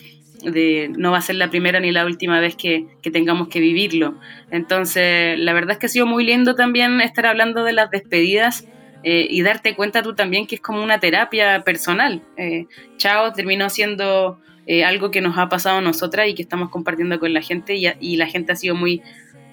[0.96, 4.14] no va a ser la primera ni la última vez que, tengamos que vivirlo.
[4.50, 8.66] Entonces, la verdad es que ha sido muy lindo también estar hablando de las despedidas.
[9.02, 12.22] Eh, y darte cuenta tú también que es como una terapia personal.
[12.36, 12.66] Eh,
[12.98, 17.18] Chao terminó siendo eh, algo que nos ha pasado a nosotras y que estamos compartiendo
[17.18, 19.00] con la gente y, y la gente ha sido muy,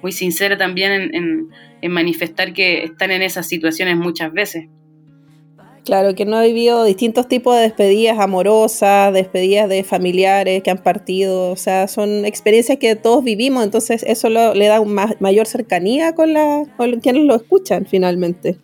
[0.02, 1.50] muy sincera también en,
[1.90, 4.66] manifestar que están en esas situaciones muchas veces.
[5.86, 10.84] Claro, que no ha vivido distintos tipos de despedidas amorosas, despedidas de familiares que han
[10.84, 16.14] partido, o sea, son experiencias que todos vivimos, entonces eso le da una mayor cercanía
[16.14, 18.58] con, la, con quienes lo escuchan finalmente.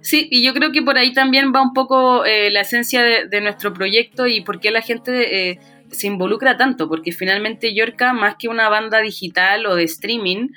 [0.00, 3.40] Sí, y yo creo que por ahí también va un poco eh, la esencia de,
[3.40, 5.58] nuestro proyecto y por qué la gente eh,
[5.90, 10.48] se involucra tanto, porque finalmente Yorka, más que una banda digital o de streaming,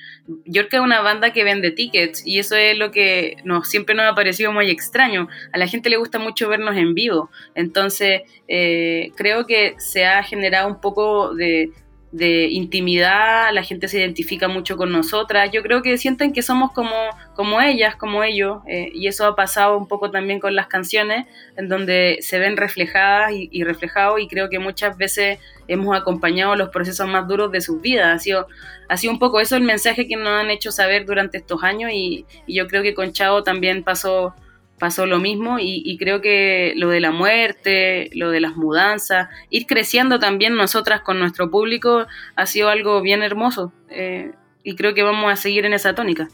[0.46, 4.12] Yorka es una banda que vende tickets y eso es lo que nos, siempre nos
[4.12, 5.28] ha parecido muy extraño.
[5.52, 10.24] A la gente le gusta mucho vernos en vivo, entonces eh, creo que se ha
[10.24, 11.72] generado un poco de,
[12.12, 16.72] de intimidad, la gente se identifica mucho con nosotras, yo creo que sienten que somos
[16.74, 16.92] como,
[17.36, 21.26] como ellas, como ellos, eh, y eso ha pasado un poco también con las canciones,
[21.56, 25.40] en donde se ven reflejadas y, reflejados, y creo que muchas veces
[25.70, 28.48] hemos acompañado los procesos más duros de sus vidas, ha sido,
[28.90, 31.92] ha sido un poco eso el mensaje que nos han hecho saber durante estos años,
[31.94, 34.36] y, y yo creo que con Chao también pasó
[34.82, 39.68] pasó lo mismo y, creo que lo de la muerte, lo de las mudanzas, ir
[39.68, 44.32] creciendo también nosotras con nuestro público ha sido algo bien hermoso eh,
[44.64, 46.30] y creo que vamos a seguir en esa tónica.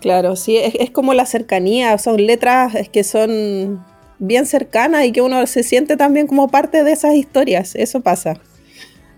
[0.00, 3.84] Claro, sí, es, es como la cercanía, son letras que son
[4.18, 8.40] bien cercanas y que uno se siente también como parte de esas historias, eso pasa.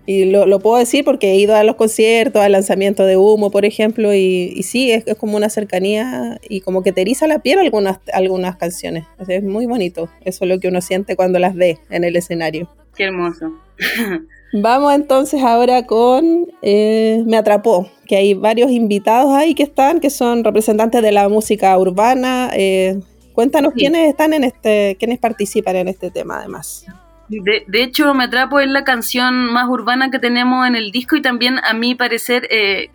[0.05, 3.65] Y lo, puedo decir porque he ido a los conciertos, al lanzamiento de Humo, por
[3.65, 7.99] ejemplo, y, sí, es, como una cercanía y como que te eriza la piel algunas,
[8.13, 9.05] algunas canciones.
[9.27, 12.69] Es muy bonito, eso es lo que uno siente cuando las ve en el escenario.
[12.95, 13.51] Qué hermoso.
[14.53, 20.09] Vamos entonces ahora con eh, Me Atrapó, que hay varios invitados ahí que están, que
[20.09, 22.51] son representantes de la música urbana.
[22.53, 22.99] Eh,
[23.33, 26.85] cuéntanos quiénes están en este, quiénes participan en este tema además.
[27.27, 31.21] De, hecho, Me Atrapo es la canción más urbana que tenemos en el disco y
[31.21, 32.89] también a mi parecer eh,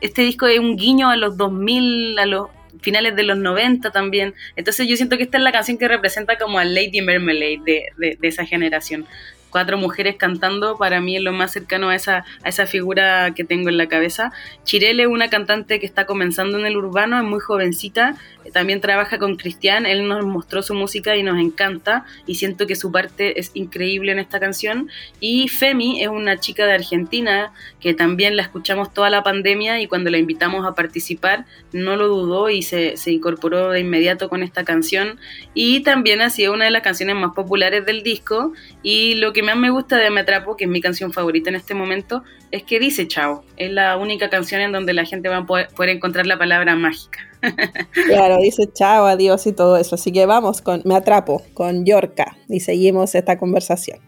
[0.00, 2.48] este disco es un guiño a los 2000, a los
[2.80, 4.34] finales de los 90 también.
[4.56, 7.86] Entonces yo siento que esta es la canción que representa como a Lady Marmalade de,
[7.98, 9.06] de, de esa generación
[9.54, 13.44] cuatro mujeres cantando, para mí es lo más cercano a esa, a esa figura que
[13.44, 14.32] tengo en la cabeza.
[14.64, 18.16] Chirele es una cantante que está comenzando en el urbano, es muy jovencita,
[18.52, 22.74] también trabaja con Cristian, él nos mostró su música y nos encanta y siento que
[22.74, 24.90] su parte es increíble en esta canción.
[25.20, 29.86] Y Femi es una chica de Argentina que también la escuchamos toda la pandemia y
[29.86, 34.42] cuando la invitamos a participar no lo dudó y se, se incorporó de inmediato con
[34.42, 35.20] esta canción
[35.54, 38.52] y también ha sido una de las canciones más populares del disco
[38.82, 41.56] y lo que más me gusta de Me Atrapo, que es mi canción favorita en
[41.56, 43.44] este momento, es que dice chao.
[43.56, 47.20] Es la única canción en donde la gente va a poder, encontrar la palabra mágica.
[48.06, 49.96] Claro, dice chao, adiós y todo eso.
[49.96, 54.00] Así que vamos con Me Atrapo, con Yorka, y seguimos esta conversación.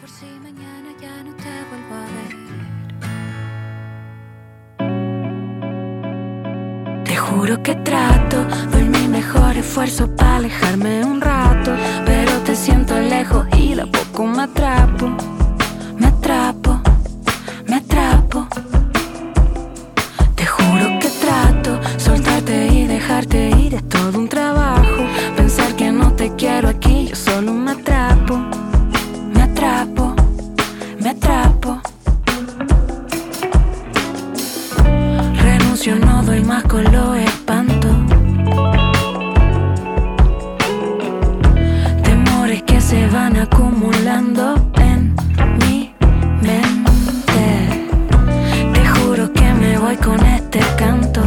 [0.00, 2.06] Por si mañana ya no te vuelvo a
[6.94, 7.04] ver.
[7.04, 8.46] Te juro que trato,
[9.08, 11.72] mejor esfuerzo para alejarme un rato,
[12.04, 15.08] pero te siento lejos y la poco me atrapo,
[15.98, 16.80] me atrapo,
[17.66, 18.46] me atrapo.
[20.34, 25.02] Te juro que trato soltarte y dejarte ir es todo un trabajo.
[25.36, 28.38] Pensar que no te quiero aquí, yo solo me atrapo,
[29.34, 30.14] me atrapo,
[31.00, 31.80] me atrapo.
[35.42, 37.77] Renuncio, no doy más con lo espanto.
[43.40, 45.14] Acumulando en
[45.58, 45.94] mi
[46.42, 47.88] mente.
[48.72, 51.22] Te juro que me voy con este canto.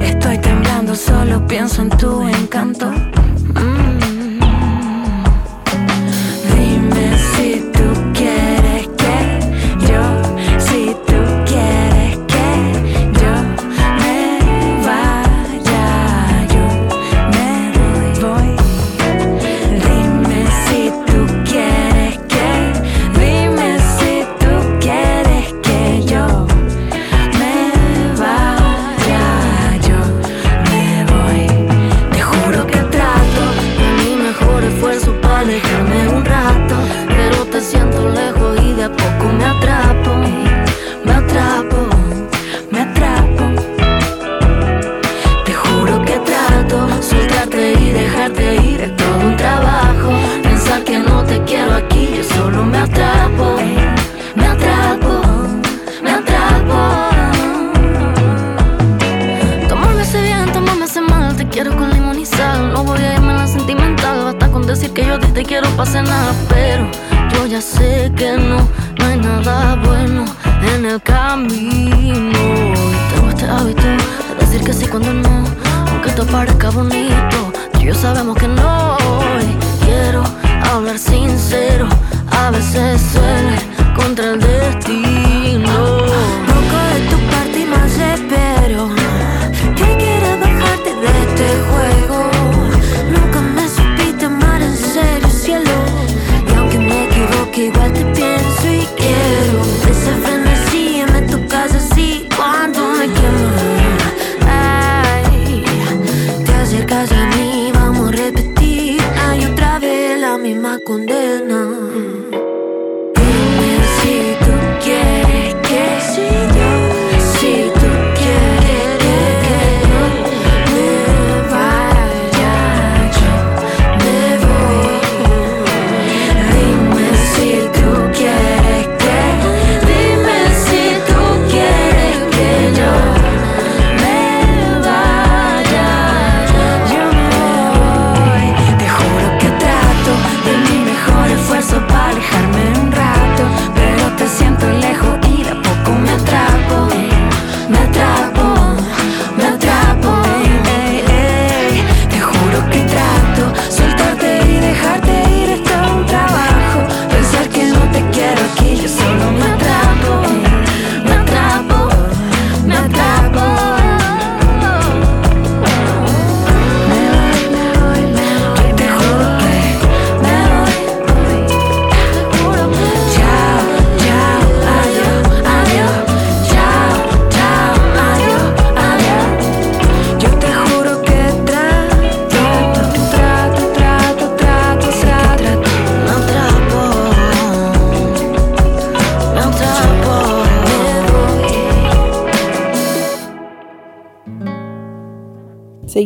[0.00, 2.26] Estoy temblando, solo pienso en tu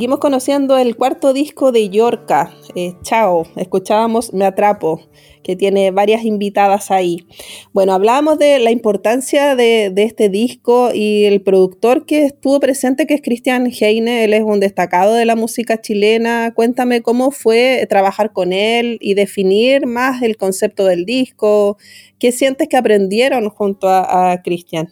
[0.09, 3.45] Seguimos conociendo el cuarto disco de Yorka, eh, Chao.
[3.57, 5.03] Escuchábamos Me Atrapo,
[5.45, 7.27] que tiene varias invitadas ahí.
[7.75, 13.13] Bueno, hablábamos de la importancia de, este disco y el productor que estuvo presente, que
[13.13, 14.25] es Cristian Heine.
[14.25, 16.55] Él es un destacado de la música chilena.
[16.55, 21.77] Cuéntame cómo fue trabajar con él y definir más el concepto del disco.
[22.19, 24.89] ¿Qué sientes que aprendieron junto a, a Cristian?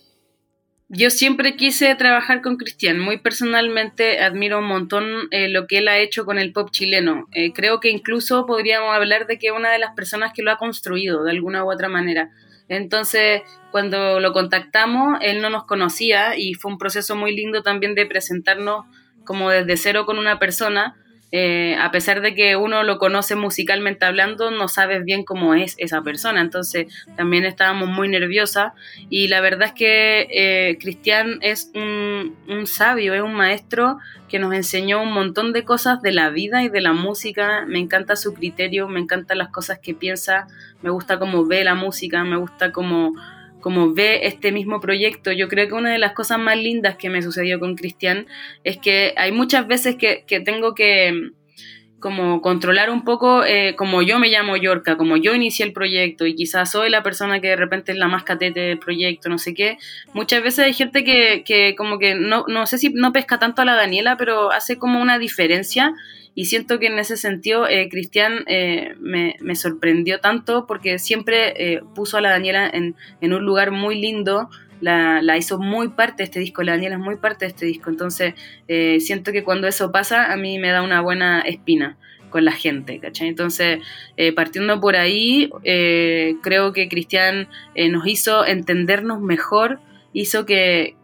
[0.88, 3.00] Yo siempre quise trabajar con Cristian.
[3.00, 7.26] Muy personalmente admiro un montón eh, lo que él ha hecho con el pop chileno.
[7.32, 10.58] Eh, creo que incluso podríamos hablar de que una de las personas que lo ha
[10.58, 12.30] construido de alguna u otra manera.
[12.68, 17.96] Entonces, cuando lo contactamos, él no nos conocía y fue un proceso muy lindo también
[17.96, 18.84] de presentarnos
[19.24, 20.94] como desde cero con una persona
[21.38, 25.74] eh, a pesar de que uno lo conoce musicalmente hablando, no sabes bien cómo es
[25.76, 26.40] esa persona.
[26.40, 28.72] Entonces también estábamos muy nerviosas
[29.10, 33.98] y la verdad es que eh, Cristian es un, un, sabio, es un maestro
[34.30, 37.66] que nos enseñó un montón de cosas de la vida y de la música.
[37.66, 40.46] Me encanta su criterio, me encantan las cosas que piensa,
[40.80, 43.12] me gusta cómo ve la música, me gusta cómo
[43.66, 45.32] como ve este mismo proyecto.
[45.32, 48.28] Yo creo que una de las cosas más lindas que me sucedió con Cristian
[48.62, 51.30] es que hay muchas veces que, tengo que
[51.98, 56.26] como controlar un poco eh, como yo me llamo Yorka, como yo inicié el proyecto
[56.26, 59.38] y quizás soy la persona que de repente es la más catete del proyecto, no
[59.38, 59.78] sé qué.
[60.12, 63.62] Muchas veces hay gente que, que como que no, no sé si no pesca tanto
[63.62, 65.92] a la Daniela, pero hace como una diferencia
[66.36, 71.80] y siento que en ese sentido eh, Cristian eh, me, sorprendió tanto porque siempre eh,
[71.94, 74.50] puso a la Daniela en, un lugar muy lindo,
[74.82, 77.88] la, hizo muy parte de este disco, la Daniela es muy parte de este disco,
[77.88, 78.34] entonces
[79.02, 81.96] siento que cuando eso pasa a mí me da una buena espina
[82.28, 83.28] con la gente, ¿cachai?
[83.28, 83.78] Entonces,
[84.34, 89.80] partiendo por ahí, creo que Cristian nos hizo entendernos mejor,
[90.12, 90.96] hizo que,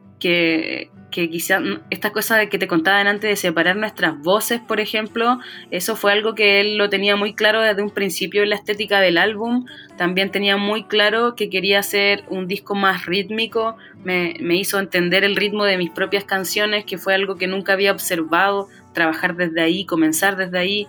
[1.13, 1.61] que quizá
[1.91, 5.39] esta cosa que te contaba antes de separar nuestras voces, por ejemplo,
[5.71, 9.01] eso fue algo que él lo tenía muy claro desde un principio en la estética
[9.01, 9.67] del álbum.
[9.97, 13.77] También tenía muy claro que quería hacer un disco más rítmico.
[14.03, 17.75] Me, me hizo entender el ritmo de mis propias canciones, que fue algo que nunca
[17.75, 20.89] había observado, trabajar desde ahí, comenzar desde ahí.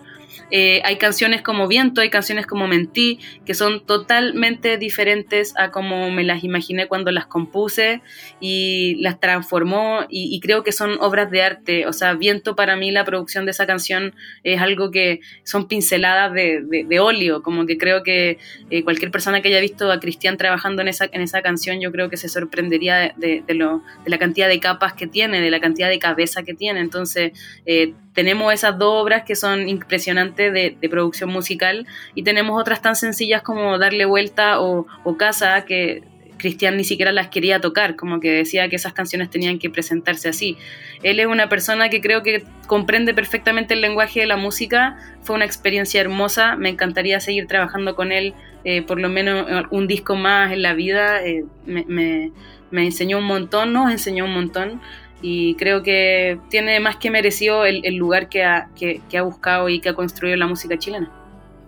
[0.51, 6.11] Eh, hay canciones como Viento, hay canciones como Mentí, que son totalmente diferentes a como
[6.11, 8.01] me las imaginé cuando las compuse
[8.39, 11.87] y las transformó y, creo que son obras de arte.
[11.87, 14.13] O sea, Viento para mí, la producción de esa canción
[14.43, 18.37] es algo que son pinceladas de, óleo, como que creo que
[18.69, 21.91] eh, cualquier persona que haya visto a Cristian trabajando en esa, en esa canción, yo
[21.91, 23.43] creo que se sorprendería de,
[24.05, 26.79] la cantidad de capas que tiene, de la cantidad de cabeza que tiene.
[26.79, 27.31] Entonces,
[27.65, 32.95] eh, tenemos esas dos obras que son impresionantes de, producción musical y tenemos otras tan
[32.95, 34.85] sencillas como Darle Vuelta o,
[35.17, 36.03] Casa que
[36.37, 40.27] Cristian ni siquiera las quería tocar, como que decía que esas canciones tenían que presentarse
[40.27, 40.57] así.
[41.01, 45.35] Él es una persona que creo que comprende perfectamente el lenguaje de la música, fue
[45.35, 48.33] una experiencia hermosa, me encantaría seguir trabajando con él
[48.65, 52.31] eh, por lo menos un disco más en la vida, eh, me,
[52.73, 54.81] me enseñó un montón, nos enseñó un montón
[55.23, 59.79] y creo que tiene más que merecido el, lugar que ha, que, ha, buscado y
[59.79, 61.09] que ha construido la música chilena.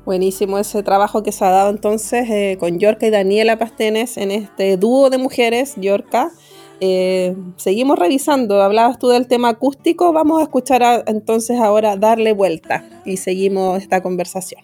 [0.06, 4.30] Buenísimo ese trabajo que se ha dado entonces eh, con Yorka y Daniela Pastenes en
[4.30, 6.32] este dúo de mujeres, Yorka.
[6.82, 12.84] Eh, seguimos revisando, hablabas tú del tema acústico, vamos a escuchar entonces ahora Darle Vuelta
[13.06, 14.62] y seguimos esta conversación.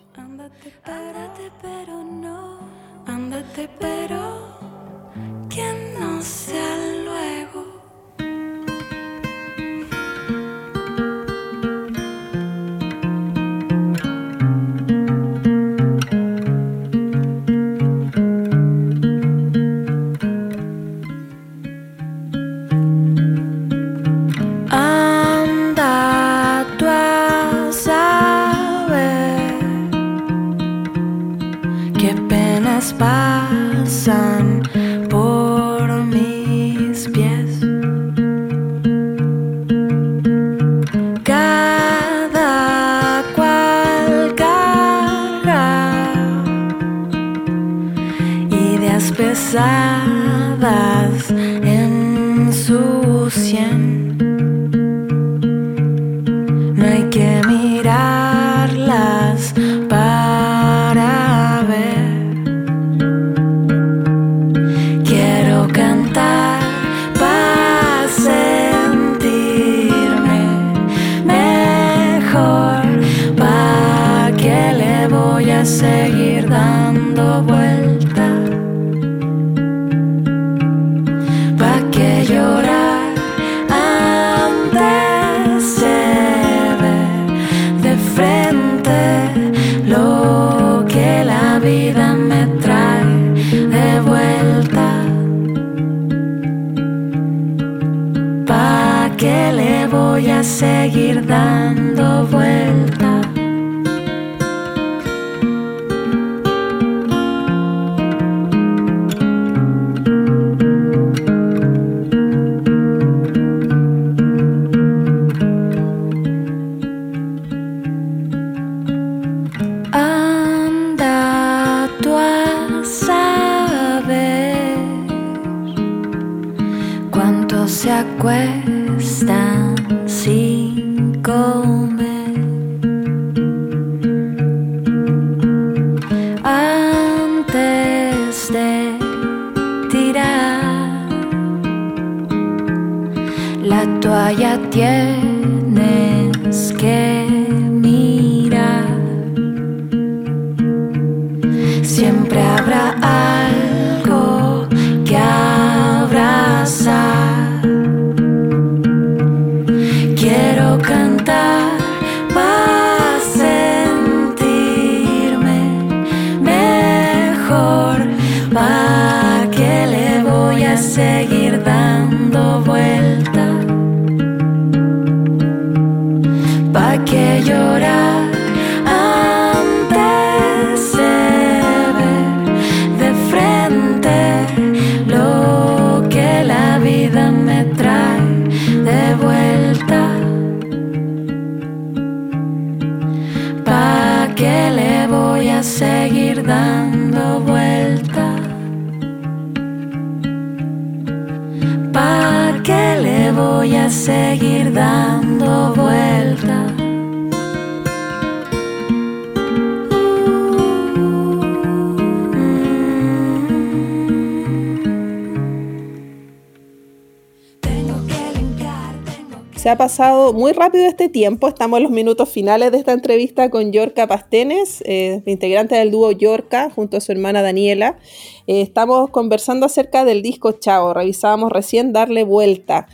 [219.61, 221.47] Se ha pasado muy rápido este tiempo.
[221.47, 226.11] Estamos en los minutos finales de esta entrevista con Yorka Pastenes, eh, integrante del dúo
[226.11, 227.99] Yorka, junto a su hermana Daniela.
[228.47, 230.95] Eh, estamos conversando acerca del disco Chao.
[230.95, 232.87] Revisábamos recién Darle Vuelta.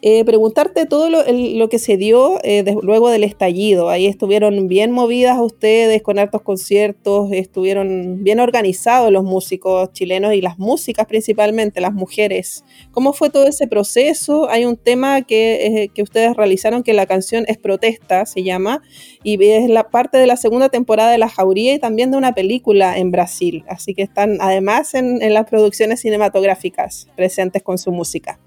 [0.00, 3.88] Eh, preguntarte todo lo, lo que se dio eh, de- luego del estallido.
[3.90, 10.40] Ahí estuvieron bien movidas ustedes con hartos conciertos, estuvieron bien organizados los músicos chilenos y
[10.40, 12.64] las músicas principalmente, las mujeres.
[12.92, 14.48] ¿Cómo fue todo ese proceso?
[14.48, 18.82] Hay un tema que, eh, que ustedes realizaron que la canción es Protesta, se llama,
[19.24, 22.34] y es la parte de la segunda temporada de La Jauría y también de una
[22.34, 23.64] película en Brasil.
[23.68, 28.38] Así que están además en, en las producciones cinematográficas presentes con su música.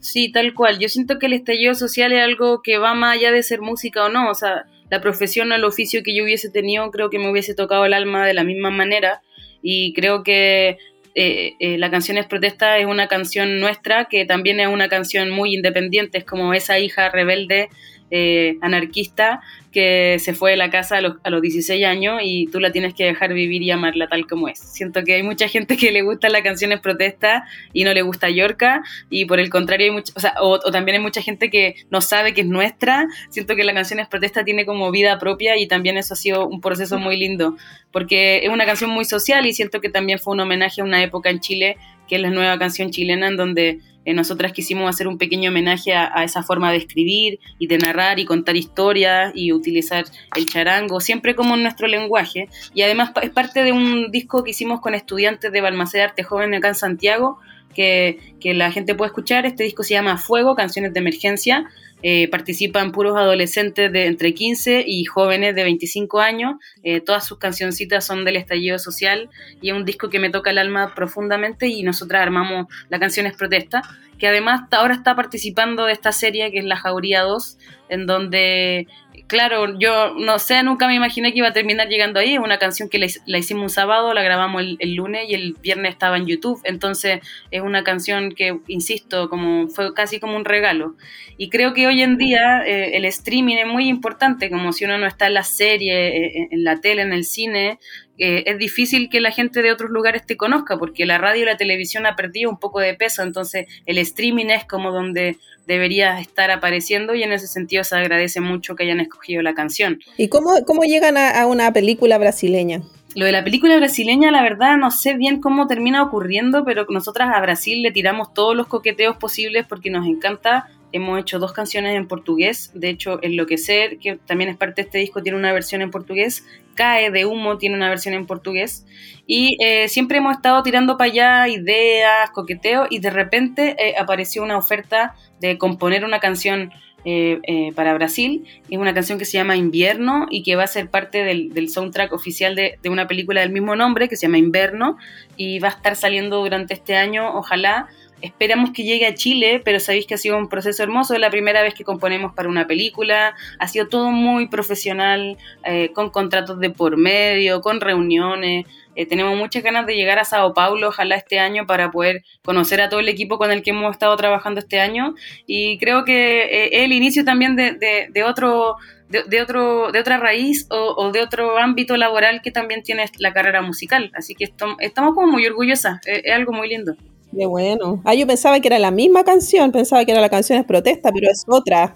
[0.00, 0.78] Sí, tal cual.
[0.78, 4.04] Yo siento que el estallido social es algo que va más allá de ser música
[4.04, 4.30] o no.
[4.30, 7.54] O sea, la profesión o el oficio que yo hubiese tenido creo que me hubiese
[7.54, 9.22] tocado el alma de la misma manera.
[9.60, 10.78] Y creo que
[11.14, 15.30] eh, eh, la canción es protesta es una canción nuestra que también es una canción
[15.30, 16.18] muy independiente.
[16.18, 17.68] Es como esa hija rebelde,
[18.10, 19.40] eh, anarquista,
[19.72, 22.72] que se fue de la casa a los, a los 16 años y tú la
[22.72, 24.58] tienes que dejar vivir y amarla tal como es.
[24.58, 28.02] Siento que hay mucha gente que le gusta la canción es protesta y no le
[28.02, 32.00] gusta Yorka y por el contrario hay mucha, o también hay mucha gente que no
[32.00, 33.06] sabe que es nuestra.
[33.30, 36.48] Siento que la canción es protesta tiene como vida propia y también eso ha sido
[36.48, 37.56] un proceso muy lindo
[37.92, 41.02] porque es una canción muy social y siento que también fue un homenaje a una
[41.02, 41.76] época en Chile
[42.08, 45.92] que es la nueva canción chilena en donde eh, nosotras quisimos hacer un pequeño homenaje
[45.92, 50.98] a, esa forma de escribir y de narrar y contar historias y utilizar el charango,
[51.02, 52.48] siempre como en nuestro lenguaje.
[52.72, 56.54] Y además es parte de un disco que hicimos con estudiantes de Balmaceda Arte Joven
[56.54, 57.38] acá en Santiago,
[57.74, 59.44] que, que, la gente puede escuchar.
[59.44, 61.68] Este disco se llama Fuego, Canciones de Emergencia.
[62.02, 66.56] Eh, participan puros adolescentes de entre 15 y jóvenes de 25 años.
[66.82, 69.28] Eh, todas sus cancioncitas son del estallido social
[69.60, 73.26] y es un disco que me toca el alma profundamente y nosotras armamos la canción
[73.26, 73.82] es protesta,
[74.18, 77.58] que además ahora está participando de esta serie que es La Jauría 2,
[77.88, 78.86] en donde
[79.28, 82.34] claro, yo no sé, nunca me imaginé que iba a terminar llegando ahí.
[82.34, 85.54] Es una canción que la, hicimos un sábado, la grabamos el, el, lunes y el
[85.62, 86.60] viernes estaba en YouTube.
[86.64, 90.96] Entonces es una canción que, insisto, como fue casi como un regalo.
[91.36, 94.98] Y creo que hoy en día eh, el streaming es muy importante, como si uno
[94.98, 97.78] no está en la serie, eh, en la tele, en el cine.
[98.18, 101.46] Eh, es difícil que la gente de otros lugares te conozca porque la radio y
[101.46, 106.18] la televisión ha perdido un poco de peso, entonces el streaming es como donde debería
[106.18, 110.00] estar apareciendo y en ese sentido se agradece mucho que hayan escogido la canción.
[110.16, 112.82] ¿Y cómo, cómo llegan a, a una película brasileña?
[113.14, 117.30] Lo de la película brasileña, la verdad, no sé bien cómo termina ocurriendo, pero nosotras
[117.34, 120.68] a Brasil le tiramos todos los coqueteos posibles porque nos encanta.
[120.90, 124.98] Hemos hecho dos canciones en portugués, de hecho, Enloquecer, que también es parte de este
[124.98, 126.46] disco, tiene una versión en portugués.
[126.74, 128.86] Cae de Humo tiene una versión en portugués.
[129.26, 134.42] Y eh, siempre hemos estado tirando para allá ideas, coqueteos, y de repente eh, apareció
[134.42, 136.72] una oferta de componer una canción
[137.04, 138.44] eh, para Brasil.
[138.70, 141.68] Es una canción que se llama Invierno y que va a ser parte del, del
[141.68, 144.98] soundtrack oficial de, de, una película del mismo nombre que se llama Inverno
[145.36, 147.88] y va a estar saliendo durante este año, ojalá.
[148.22, 151.30] Esperamos que llegue a Chile, pero sabéis que ha sido un proceso hermoso, es la
[151.30, 156.58] primera vez que componemos para una película, ha sido todo muy profesional, eh, con contratos
[156.60, 158.66] de por medio, con reuniones,
[158.98, 162.80] eh, tenemos muchas ganas de llegar a Sao Paulo, ojalá este año, para poder conocer
[162.80, 165.14] a todo el equipo con el que hemos estado trabajando este año.
[165.46, 168.74] Y creo que eh, es el inicio también de, otro...
[169.08, 173.62] De, otro, de otra raíz o, de otro ámbito laboral que también tiene la carrera
[173.62, 174.10] musical.
[174.14, 176.94] Así que estamos como muy orgullosas, es, algo muy lindo.
[177.36, 178.00] Qué bueno.
[178.04, 181.10] Ah, yo pensaba que era la misma canción, pensaba que era la canción es protesta,
[181.12, 181.94] pero es otra.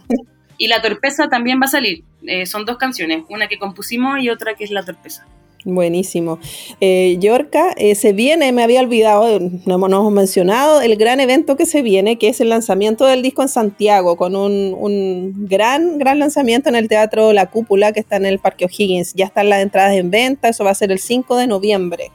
[0.59, 2.05] Y La Torpeza también va a salir.
[2.27, 5.27] Eh, son dos canciones, una que compusimos y otra que es La Torpeza.
[5.65, 6.41] Buenísimo.
[6.81, 11.67] Eh, Yorka, eh, se viene, me había olvidado, no hemos, mencionado el gran evento que
[11.67, 16.19] se viene, que es el lanzamiento del disco en Santiago, con un, un, gran, gran
[16.19, 19.15] lanzamiento en el Teatro La Cúpula, que está en el Parque O'Higgins.
[19.15, 22.11] Ya están las entradas en venta, eso va a ser el 5 de noviembre.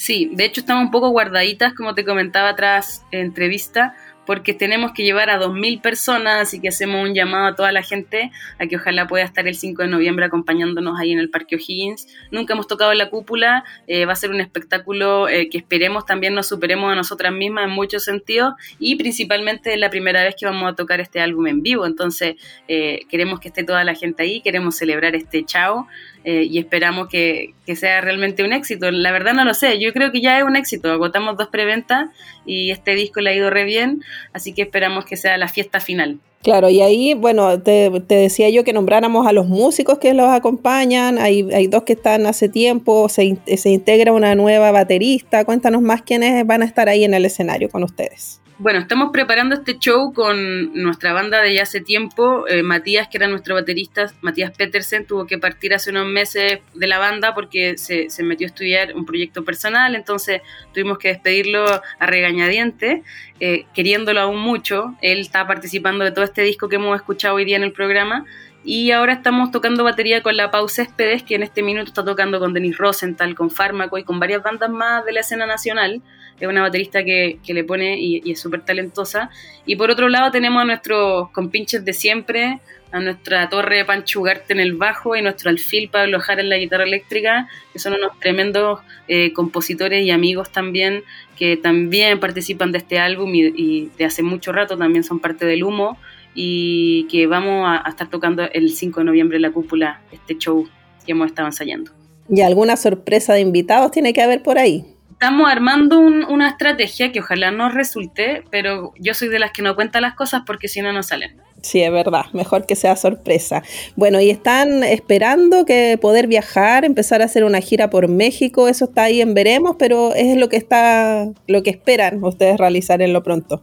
[0.00, 3.94] Sí, de hecho estamos un poco guardaditas, como te comentaba tras entrevista,
[4.24, 7.82] porque tenemos que llevar a 2.000 personas, así que hacemos un llamado a toda la
[7.82, 11.56] gente a que ojalá pueda estar el 5 de noviembre acompañándonos ahí en el Parque
[11.56, 12.06] O'Higgins.
[12.30, 16.32] Nunca hemos tocado la cúpula, eh, va a ser un espectáculo eh, que esperemos también
[16.32, 20.46] nos superemos a nosotras mismas en muchos sentidos y principalmente es la primera vez que
[20.46, 22.36] vamos a tocar este álbum en vivo, entonces
[22.68, 25.88] eh, queremos que esté toda la gente ahí, queremos celebrar este chao.
[26.24, 28.90] Y esperamos que, que, sea realmente un éxito.
[28.90, 30.90] La verdad no lo sé, yo creo que ya es un éxito.
[30.90, 32.10] Agotamos dos preventas
[32.44, 34.02] y este disco le ha ido re bien,
[34.32, 36.18] así que esperamos que sea la fiesta final.
[36.42, 41.18] Claro, y ahí, bueno, te, decía yo que nombráramos a los músicos que los acompañan,
[41.18, 46.00] hay, hay dos que están hace tiempo, se, se integra una nueva baterista, cuéntanos más
[46.00, 48.39] quiénes van a estar ahí en el escenario con ustedes.
[48.62, 52.46] Bueno, estamos preparando este show con nuestra banda de ya hace tiempo.
[52.46, 56.86] Eh, Matías, que era nuestro baterista, Matías Petersen, tuvo que partir hace unos meses de
[56.86, 60.42] la banda porque se, metió a estudiar un proyecto personal, entonces
[60.74, 61.64] tuvimos que despedirlo
[61.98, 63.02] a regañadiente,
[63.40, 64.94] eh, queriéndolo aún mucho.
[65.00, 68.26] Él está participando de todo este disco que hemos escuchado hoy día en el programa.
[68.62, 72.38] Y ahora estamos tocando batería con la Pau Céspedes, que en este minuto está tocando
[72.38, 76.02] con Denis Rosenthal, con Fármaco y con varias bandas más de la escena nacional
[76.40, 79.30] es una baterista que, le pone y, es súper talentosa.
[79.66, 82.60] Y por otro lado tenemos a nuestros compinches de siempre,
[82.92, 86.84] a nuestra torre Panchugarte en el bajo y nuestro alfil Pablo Jara en la guitarra
[86.84, 91.04] eléctrica, que son unos tremendos eh, compositores y amigos también,
[91.36, 95.62] que también participan de este álbum y, de hace mucho rato también son parte del
[95.62, 95.98] humo
[96.34, 100.36] y que vamos a, a estar tocando el 5 de noviembre en la cúpula, este
[100.36, 100.68] show
[101.04, 101.90] que hemos estado ensayando.
[102.28, 104.84] ¿Y alguna sorpresa de invitados tiene que haber por ahí?
[105.20, 109.74] estamos armando una estrategia que ojalá nos resulte, pero yo soy de las que no
[109.74, 111.36] cuenta las cosas porque si no, no salen.
[111.60, 113.62] Sí, es verdad, mejor que sea sorpresa.
[113.96, 118.86] Bueno, y están esperando que poder viajar, empezar a hacer una gira por México, eso
[118.86, 123.12] está ahí en veremos, pero es lo que está, lo que esperan ustedes realizar en
[123.12, 123.60] lo pronto.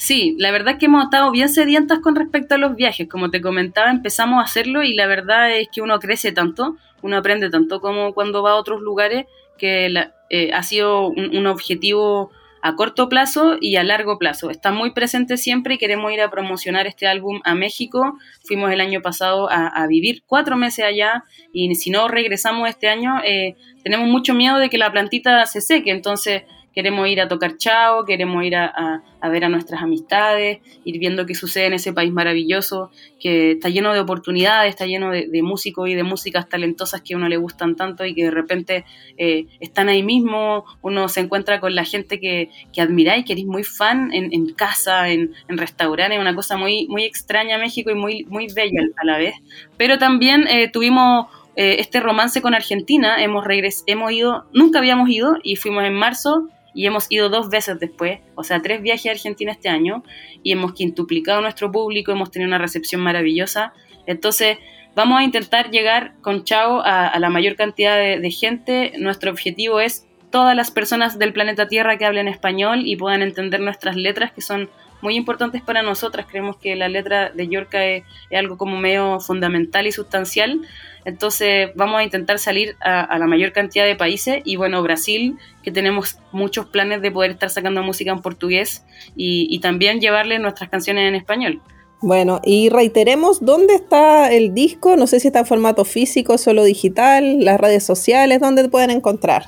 [0.00, 3.06] Sí, la verdad es que hemos estado bien sedientas con respecto a los viajes.
[3.06, 7.18] Como te comentaba, empezamos a hacerlo y la verdad es que uno crece tanto, uno
[7.18, 9.26] aprende tanto como cuando va a otros lugares
[9.58, 12.30] que la, eh, ha sido un, objetivo
[12.62, 14.48] a corto plazo y a largo plazo.
[14.48, 18.16] Está muy presente siempre y queremos ir a promocionar este álbum a México.
[18.44, 23.20] Fuimos el año pasado a, vivir cuatro meses allá y si no regresamos este año,
[23.22, 25.90] eh, tenemos mucho miedo de que la plantita se seque.
[25.90, 26.44] Entonces
[26.74, 31.34] queremos ir a tocar chao, queremos ir a, ver a nuestras amistades, ir viendo qué
[31.34, 35.94] sucede en ese país maravilloso, que está lleno de oportunidades, está lleno de, músicos y
[35.94, 38.84] de músicas talentosas que a uno le gustan tanto y que de repente
[39.16, 43.46] eh, están ahí mismo, uno se encuentra con la gente que, que admiráis, que eres
[43.46, 48.24] muy fan en, casa, en, en restaurantes, una cosa muy, muy extraña México y muy,
[48.24, 49.34] muy bella a la vez.
[49.76, 55.08] Pero también eh, tuvimos eh, este romance con Argentina, hemos, regres hemos ido, nunca habíamos
[55.08, 59.06] ido y fuimos en marzo y hemos ido dos veces después, o sea, tres viajes
[59.06, 60.04] a Argentina este año
[60.42, 63.72] y hemos quintuplicado nuestro público, hemos tenido una recepción maravillosa.
[64.06, 64.58] Entonces,
[64.94, 68.92] vamos a intentar llegar con Chao a, la mayor cantidad de, gente.
[68.98, 73.60] Nuestro objetivo es todas las personas del planeta Tierra que hablen español y puedan entender
[73.60, 74.70] nuestras letras, que son
[75.02, 76.26] muy importantes para nosotras.
[76.28, 80.60] Creemos que la letra de Yorka es, algo como medio fundamental y sustancial.
[81.04, 85.72] Entonces vamos a intentar salir a, la mayor cantidad de países y bueno, Brasil, que
[85.72, 88.84] tenemos muchos planes de poder estar sacando música en portugués
[89.16, 91.60] y, también llevarle nuestras canciones en español.
[92.00, 96.64] Bueno, y reiteremos dónde está el disco, no sé si está en formato físico, solo
[96.64, 99.46] digital, las redes sociales, dónde te pueden encontrar.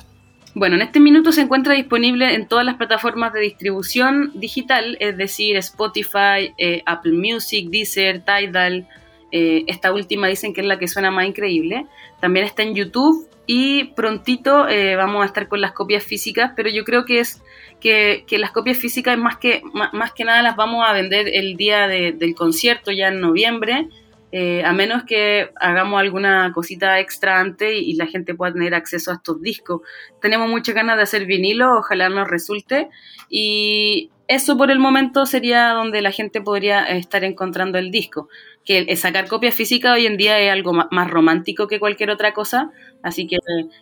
[0.55, 5.17] Bueno, en este minuto se encuentra disponible en todas las plataformas de distribución digital, es
[5.17, 8.87] decir, Spotify, eh, Apple Music, Deezer, Tidal,
[9.31, 11.87] eh, esta última dicen que es la que suena más increíble.
[12.19, 16.69] También está en YouTube y prontito eh, vamos a estar con las copias físicas, pero
[16.69, 17.41] yo creo que es
[17.79, 21.87] que, las copias físicas más que, más, que nada las vamos a vender el día
[21.87, 23.87] del concierto, ya en noviembre,
[24.35, 29.11] eh, a menos que hagamos alguna cosita extra antes y, la gente pueda tener acceso
[29.11, 29.81] a estos discos.
[30.23, 32.89] Tenemos muchas ganas de hacer vinilo, ojalá nos resulte,
[33.29, 38.27] y eso por el momento sería donde la gente podría estar encontrando el disco.
[38.65, 42.71] Que sacar copias físicas hoy en día es algo más romántico que cualquier otra cosa,
[43.03, 43.37] así que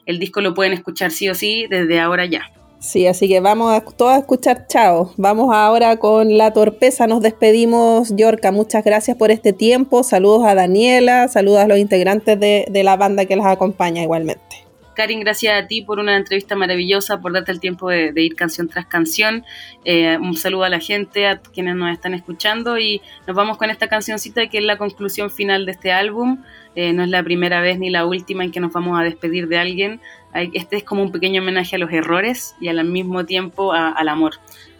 [0.06, 2.52] el disco lo pueden escuchar sí o sí desde ahora ya.
[2.82, 5.14] Sí, así que vamos a todos a escuchar chao.
[5.16, 7.06] Vamos ahora con la torpeza.
[7.06, 8.52] Nos despedimos, Yorka.
[8.52, 10.02] Muchas gracias por este tiempo.
[10.02, 14.51] Saludos a Daniela, saludos a los integrantes de, de la banda que las acompaña igualmente.
[14.96, 18.68] Karin, gracias a ti por una entrevista maravillosa, por darte el tiempo de, ir canción
[18.68, 19.46] tras canción.
[19.86, 23.70] Eh, un saludo a la gente, a quienes nos están escuchando y nos vamos con
[23.70, 26.44] esta cancioncita que es la conclusión final de este álbum.
[26.76, 29.48] Eh, no es la primera vez ni la última en que nos vamos a despedir
[29.48, 30.02] de alguien.
[30.34, 34.36] Este es como un pequeño homenaje a los errores y al mismo tiempo al amor.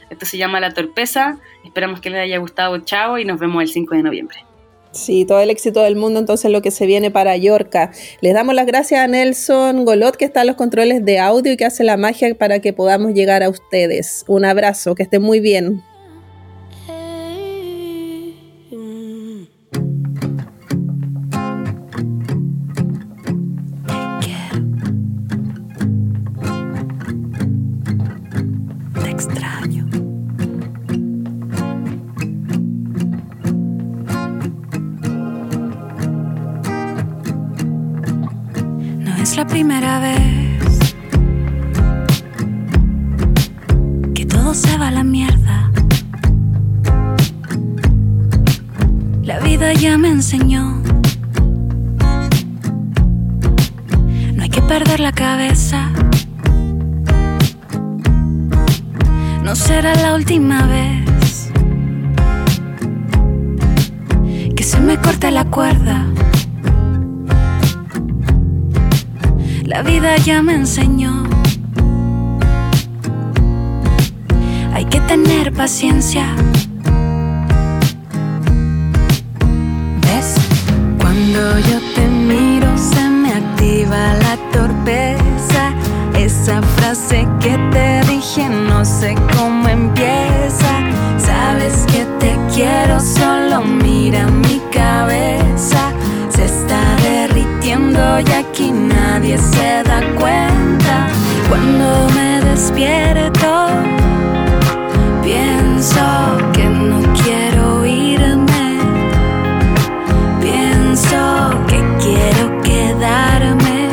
[0.10, 1.40] Esto se llama La Torpeza.
[1.64, 2.78] Esperamos que les haya gustado.
[2.80, 4.51] Chao y nos vemos el 5 de noviembre.
[4.92, 7.92] Sí, todo el éxito del mundo, entonces lo que se viene para Yorca.
[8.20, 11.58] Les damos las gracias a Nelson Golot, que está en los controles de audio y
[11.58, 14.26] que hace la magia para que podamos llegar a ustedes.
[14.28, 15.82] Un abrazo, que estén muy bien.
[39.36, 40.96] La primera vez
[44.14, 45.72] que todo se va a la mierda.
[49.24, 50.82] La vida ya me enseñó.
[54.36, 55.90] No hay que perder la cabeza.
[59.44, 61.52] No será la última vez
[64.56, 66.08] que se me corte la cuerda.
[69.72, 71.24] La vida ya me enseñó.
[74.74, 76.26] Hay que tener paciencia.
[80.02, 80.36] ¿Ves?
[81.00, 85.72] Cuando yo te miro se me activa la torpeza.
[86.16, 90.72] Esa frase que te dije no sé cómo empieza.
[91.18, 95.94] Sabes que te quiero, solo mira mi cabeza.
[96.28, 98.74] Se está derritiendo y aquí
[99.22, 101.08] nadie se da cuenta.
[101.48, 103.68] Cuando me despierto,
[105.22, 106.02] pienso
[106.54, 108.80] que no quiero irme.
[110.42, 113.90] Pienso que quiero quedarme.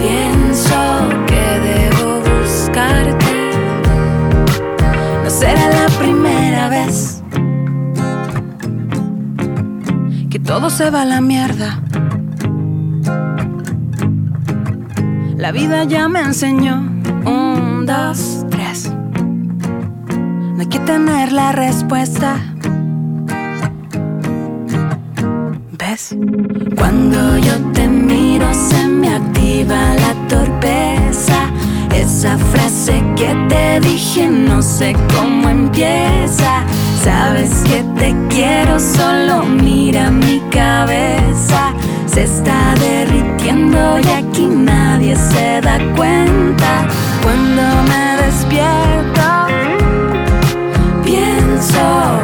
[0.00, 0.78] Pienso
[1.26, 3.34] que debo buscarte.
[5.24, 7.22] No será la primera vez
[10.30, 11.81] que todo se va a la mierda.
[15.42, 16.76] La vida ya me enseñó.
[17.26, 18.92] Un, dos, tres.
[20.54, 22.36] No hay que tener la respuesta.
[25.76, 26.14] ¿Ves?
[26.76, 31.50] Cuando yo te miro se me activa la torpeza.
[31.92, 36.62] Esa frase que te dije no sé cómo empieza.
[37.02, 41.74] Sabes que te quiero, solo mira mi cabeza
[42.12, 46.86] se está derritiendo y aquí nadie se da cuenta.
[47.22, 49.22] Cuando me despierto,
[51.04, 52.21] pienso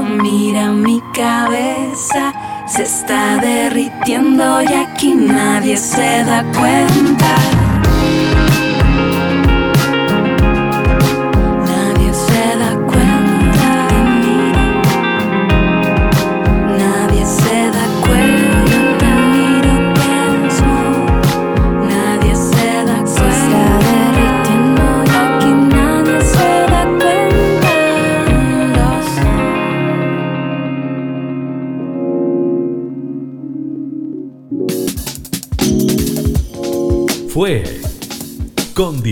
[0.00, 2.32] mira mi cabeza.
[2.66, 7.11] Se está derritiendo y aquí nadie se da cuenta.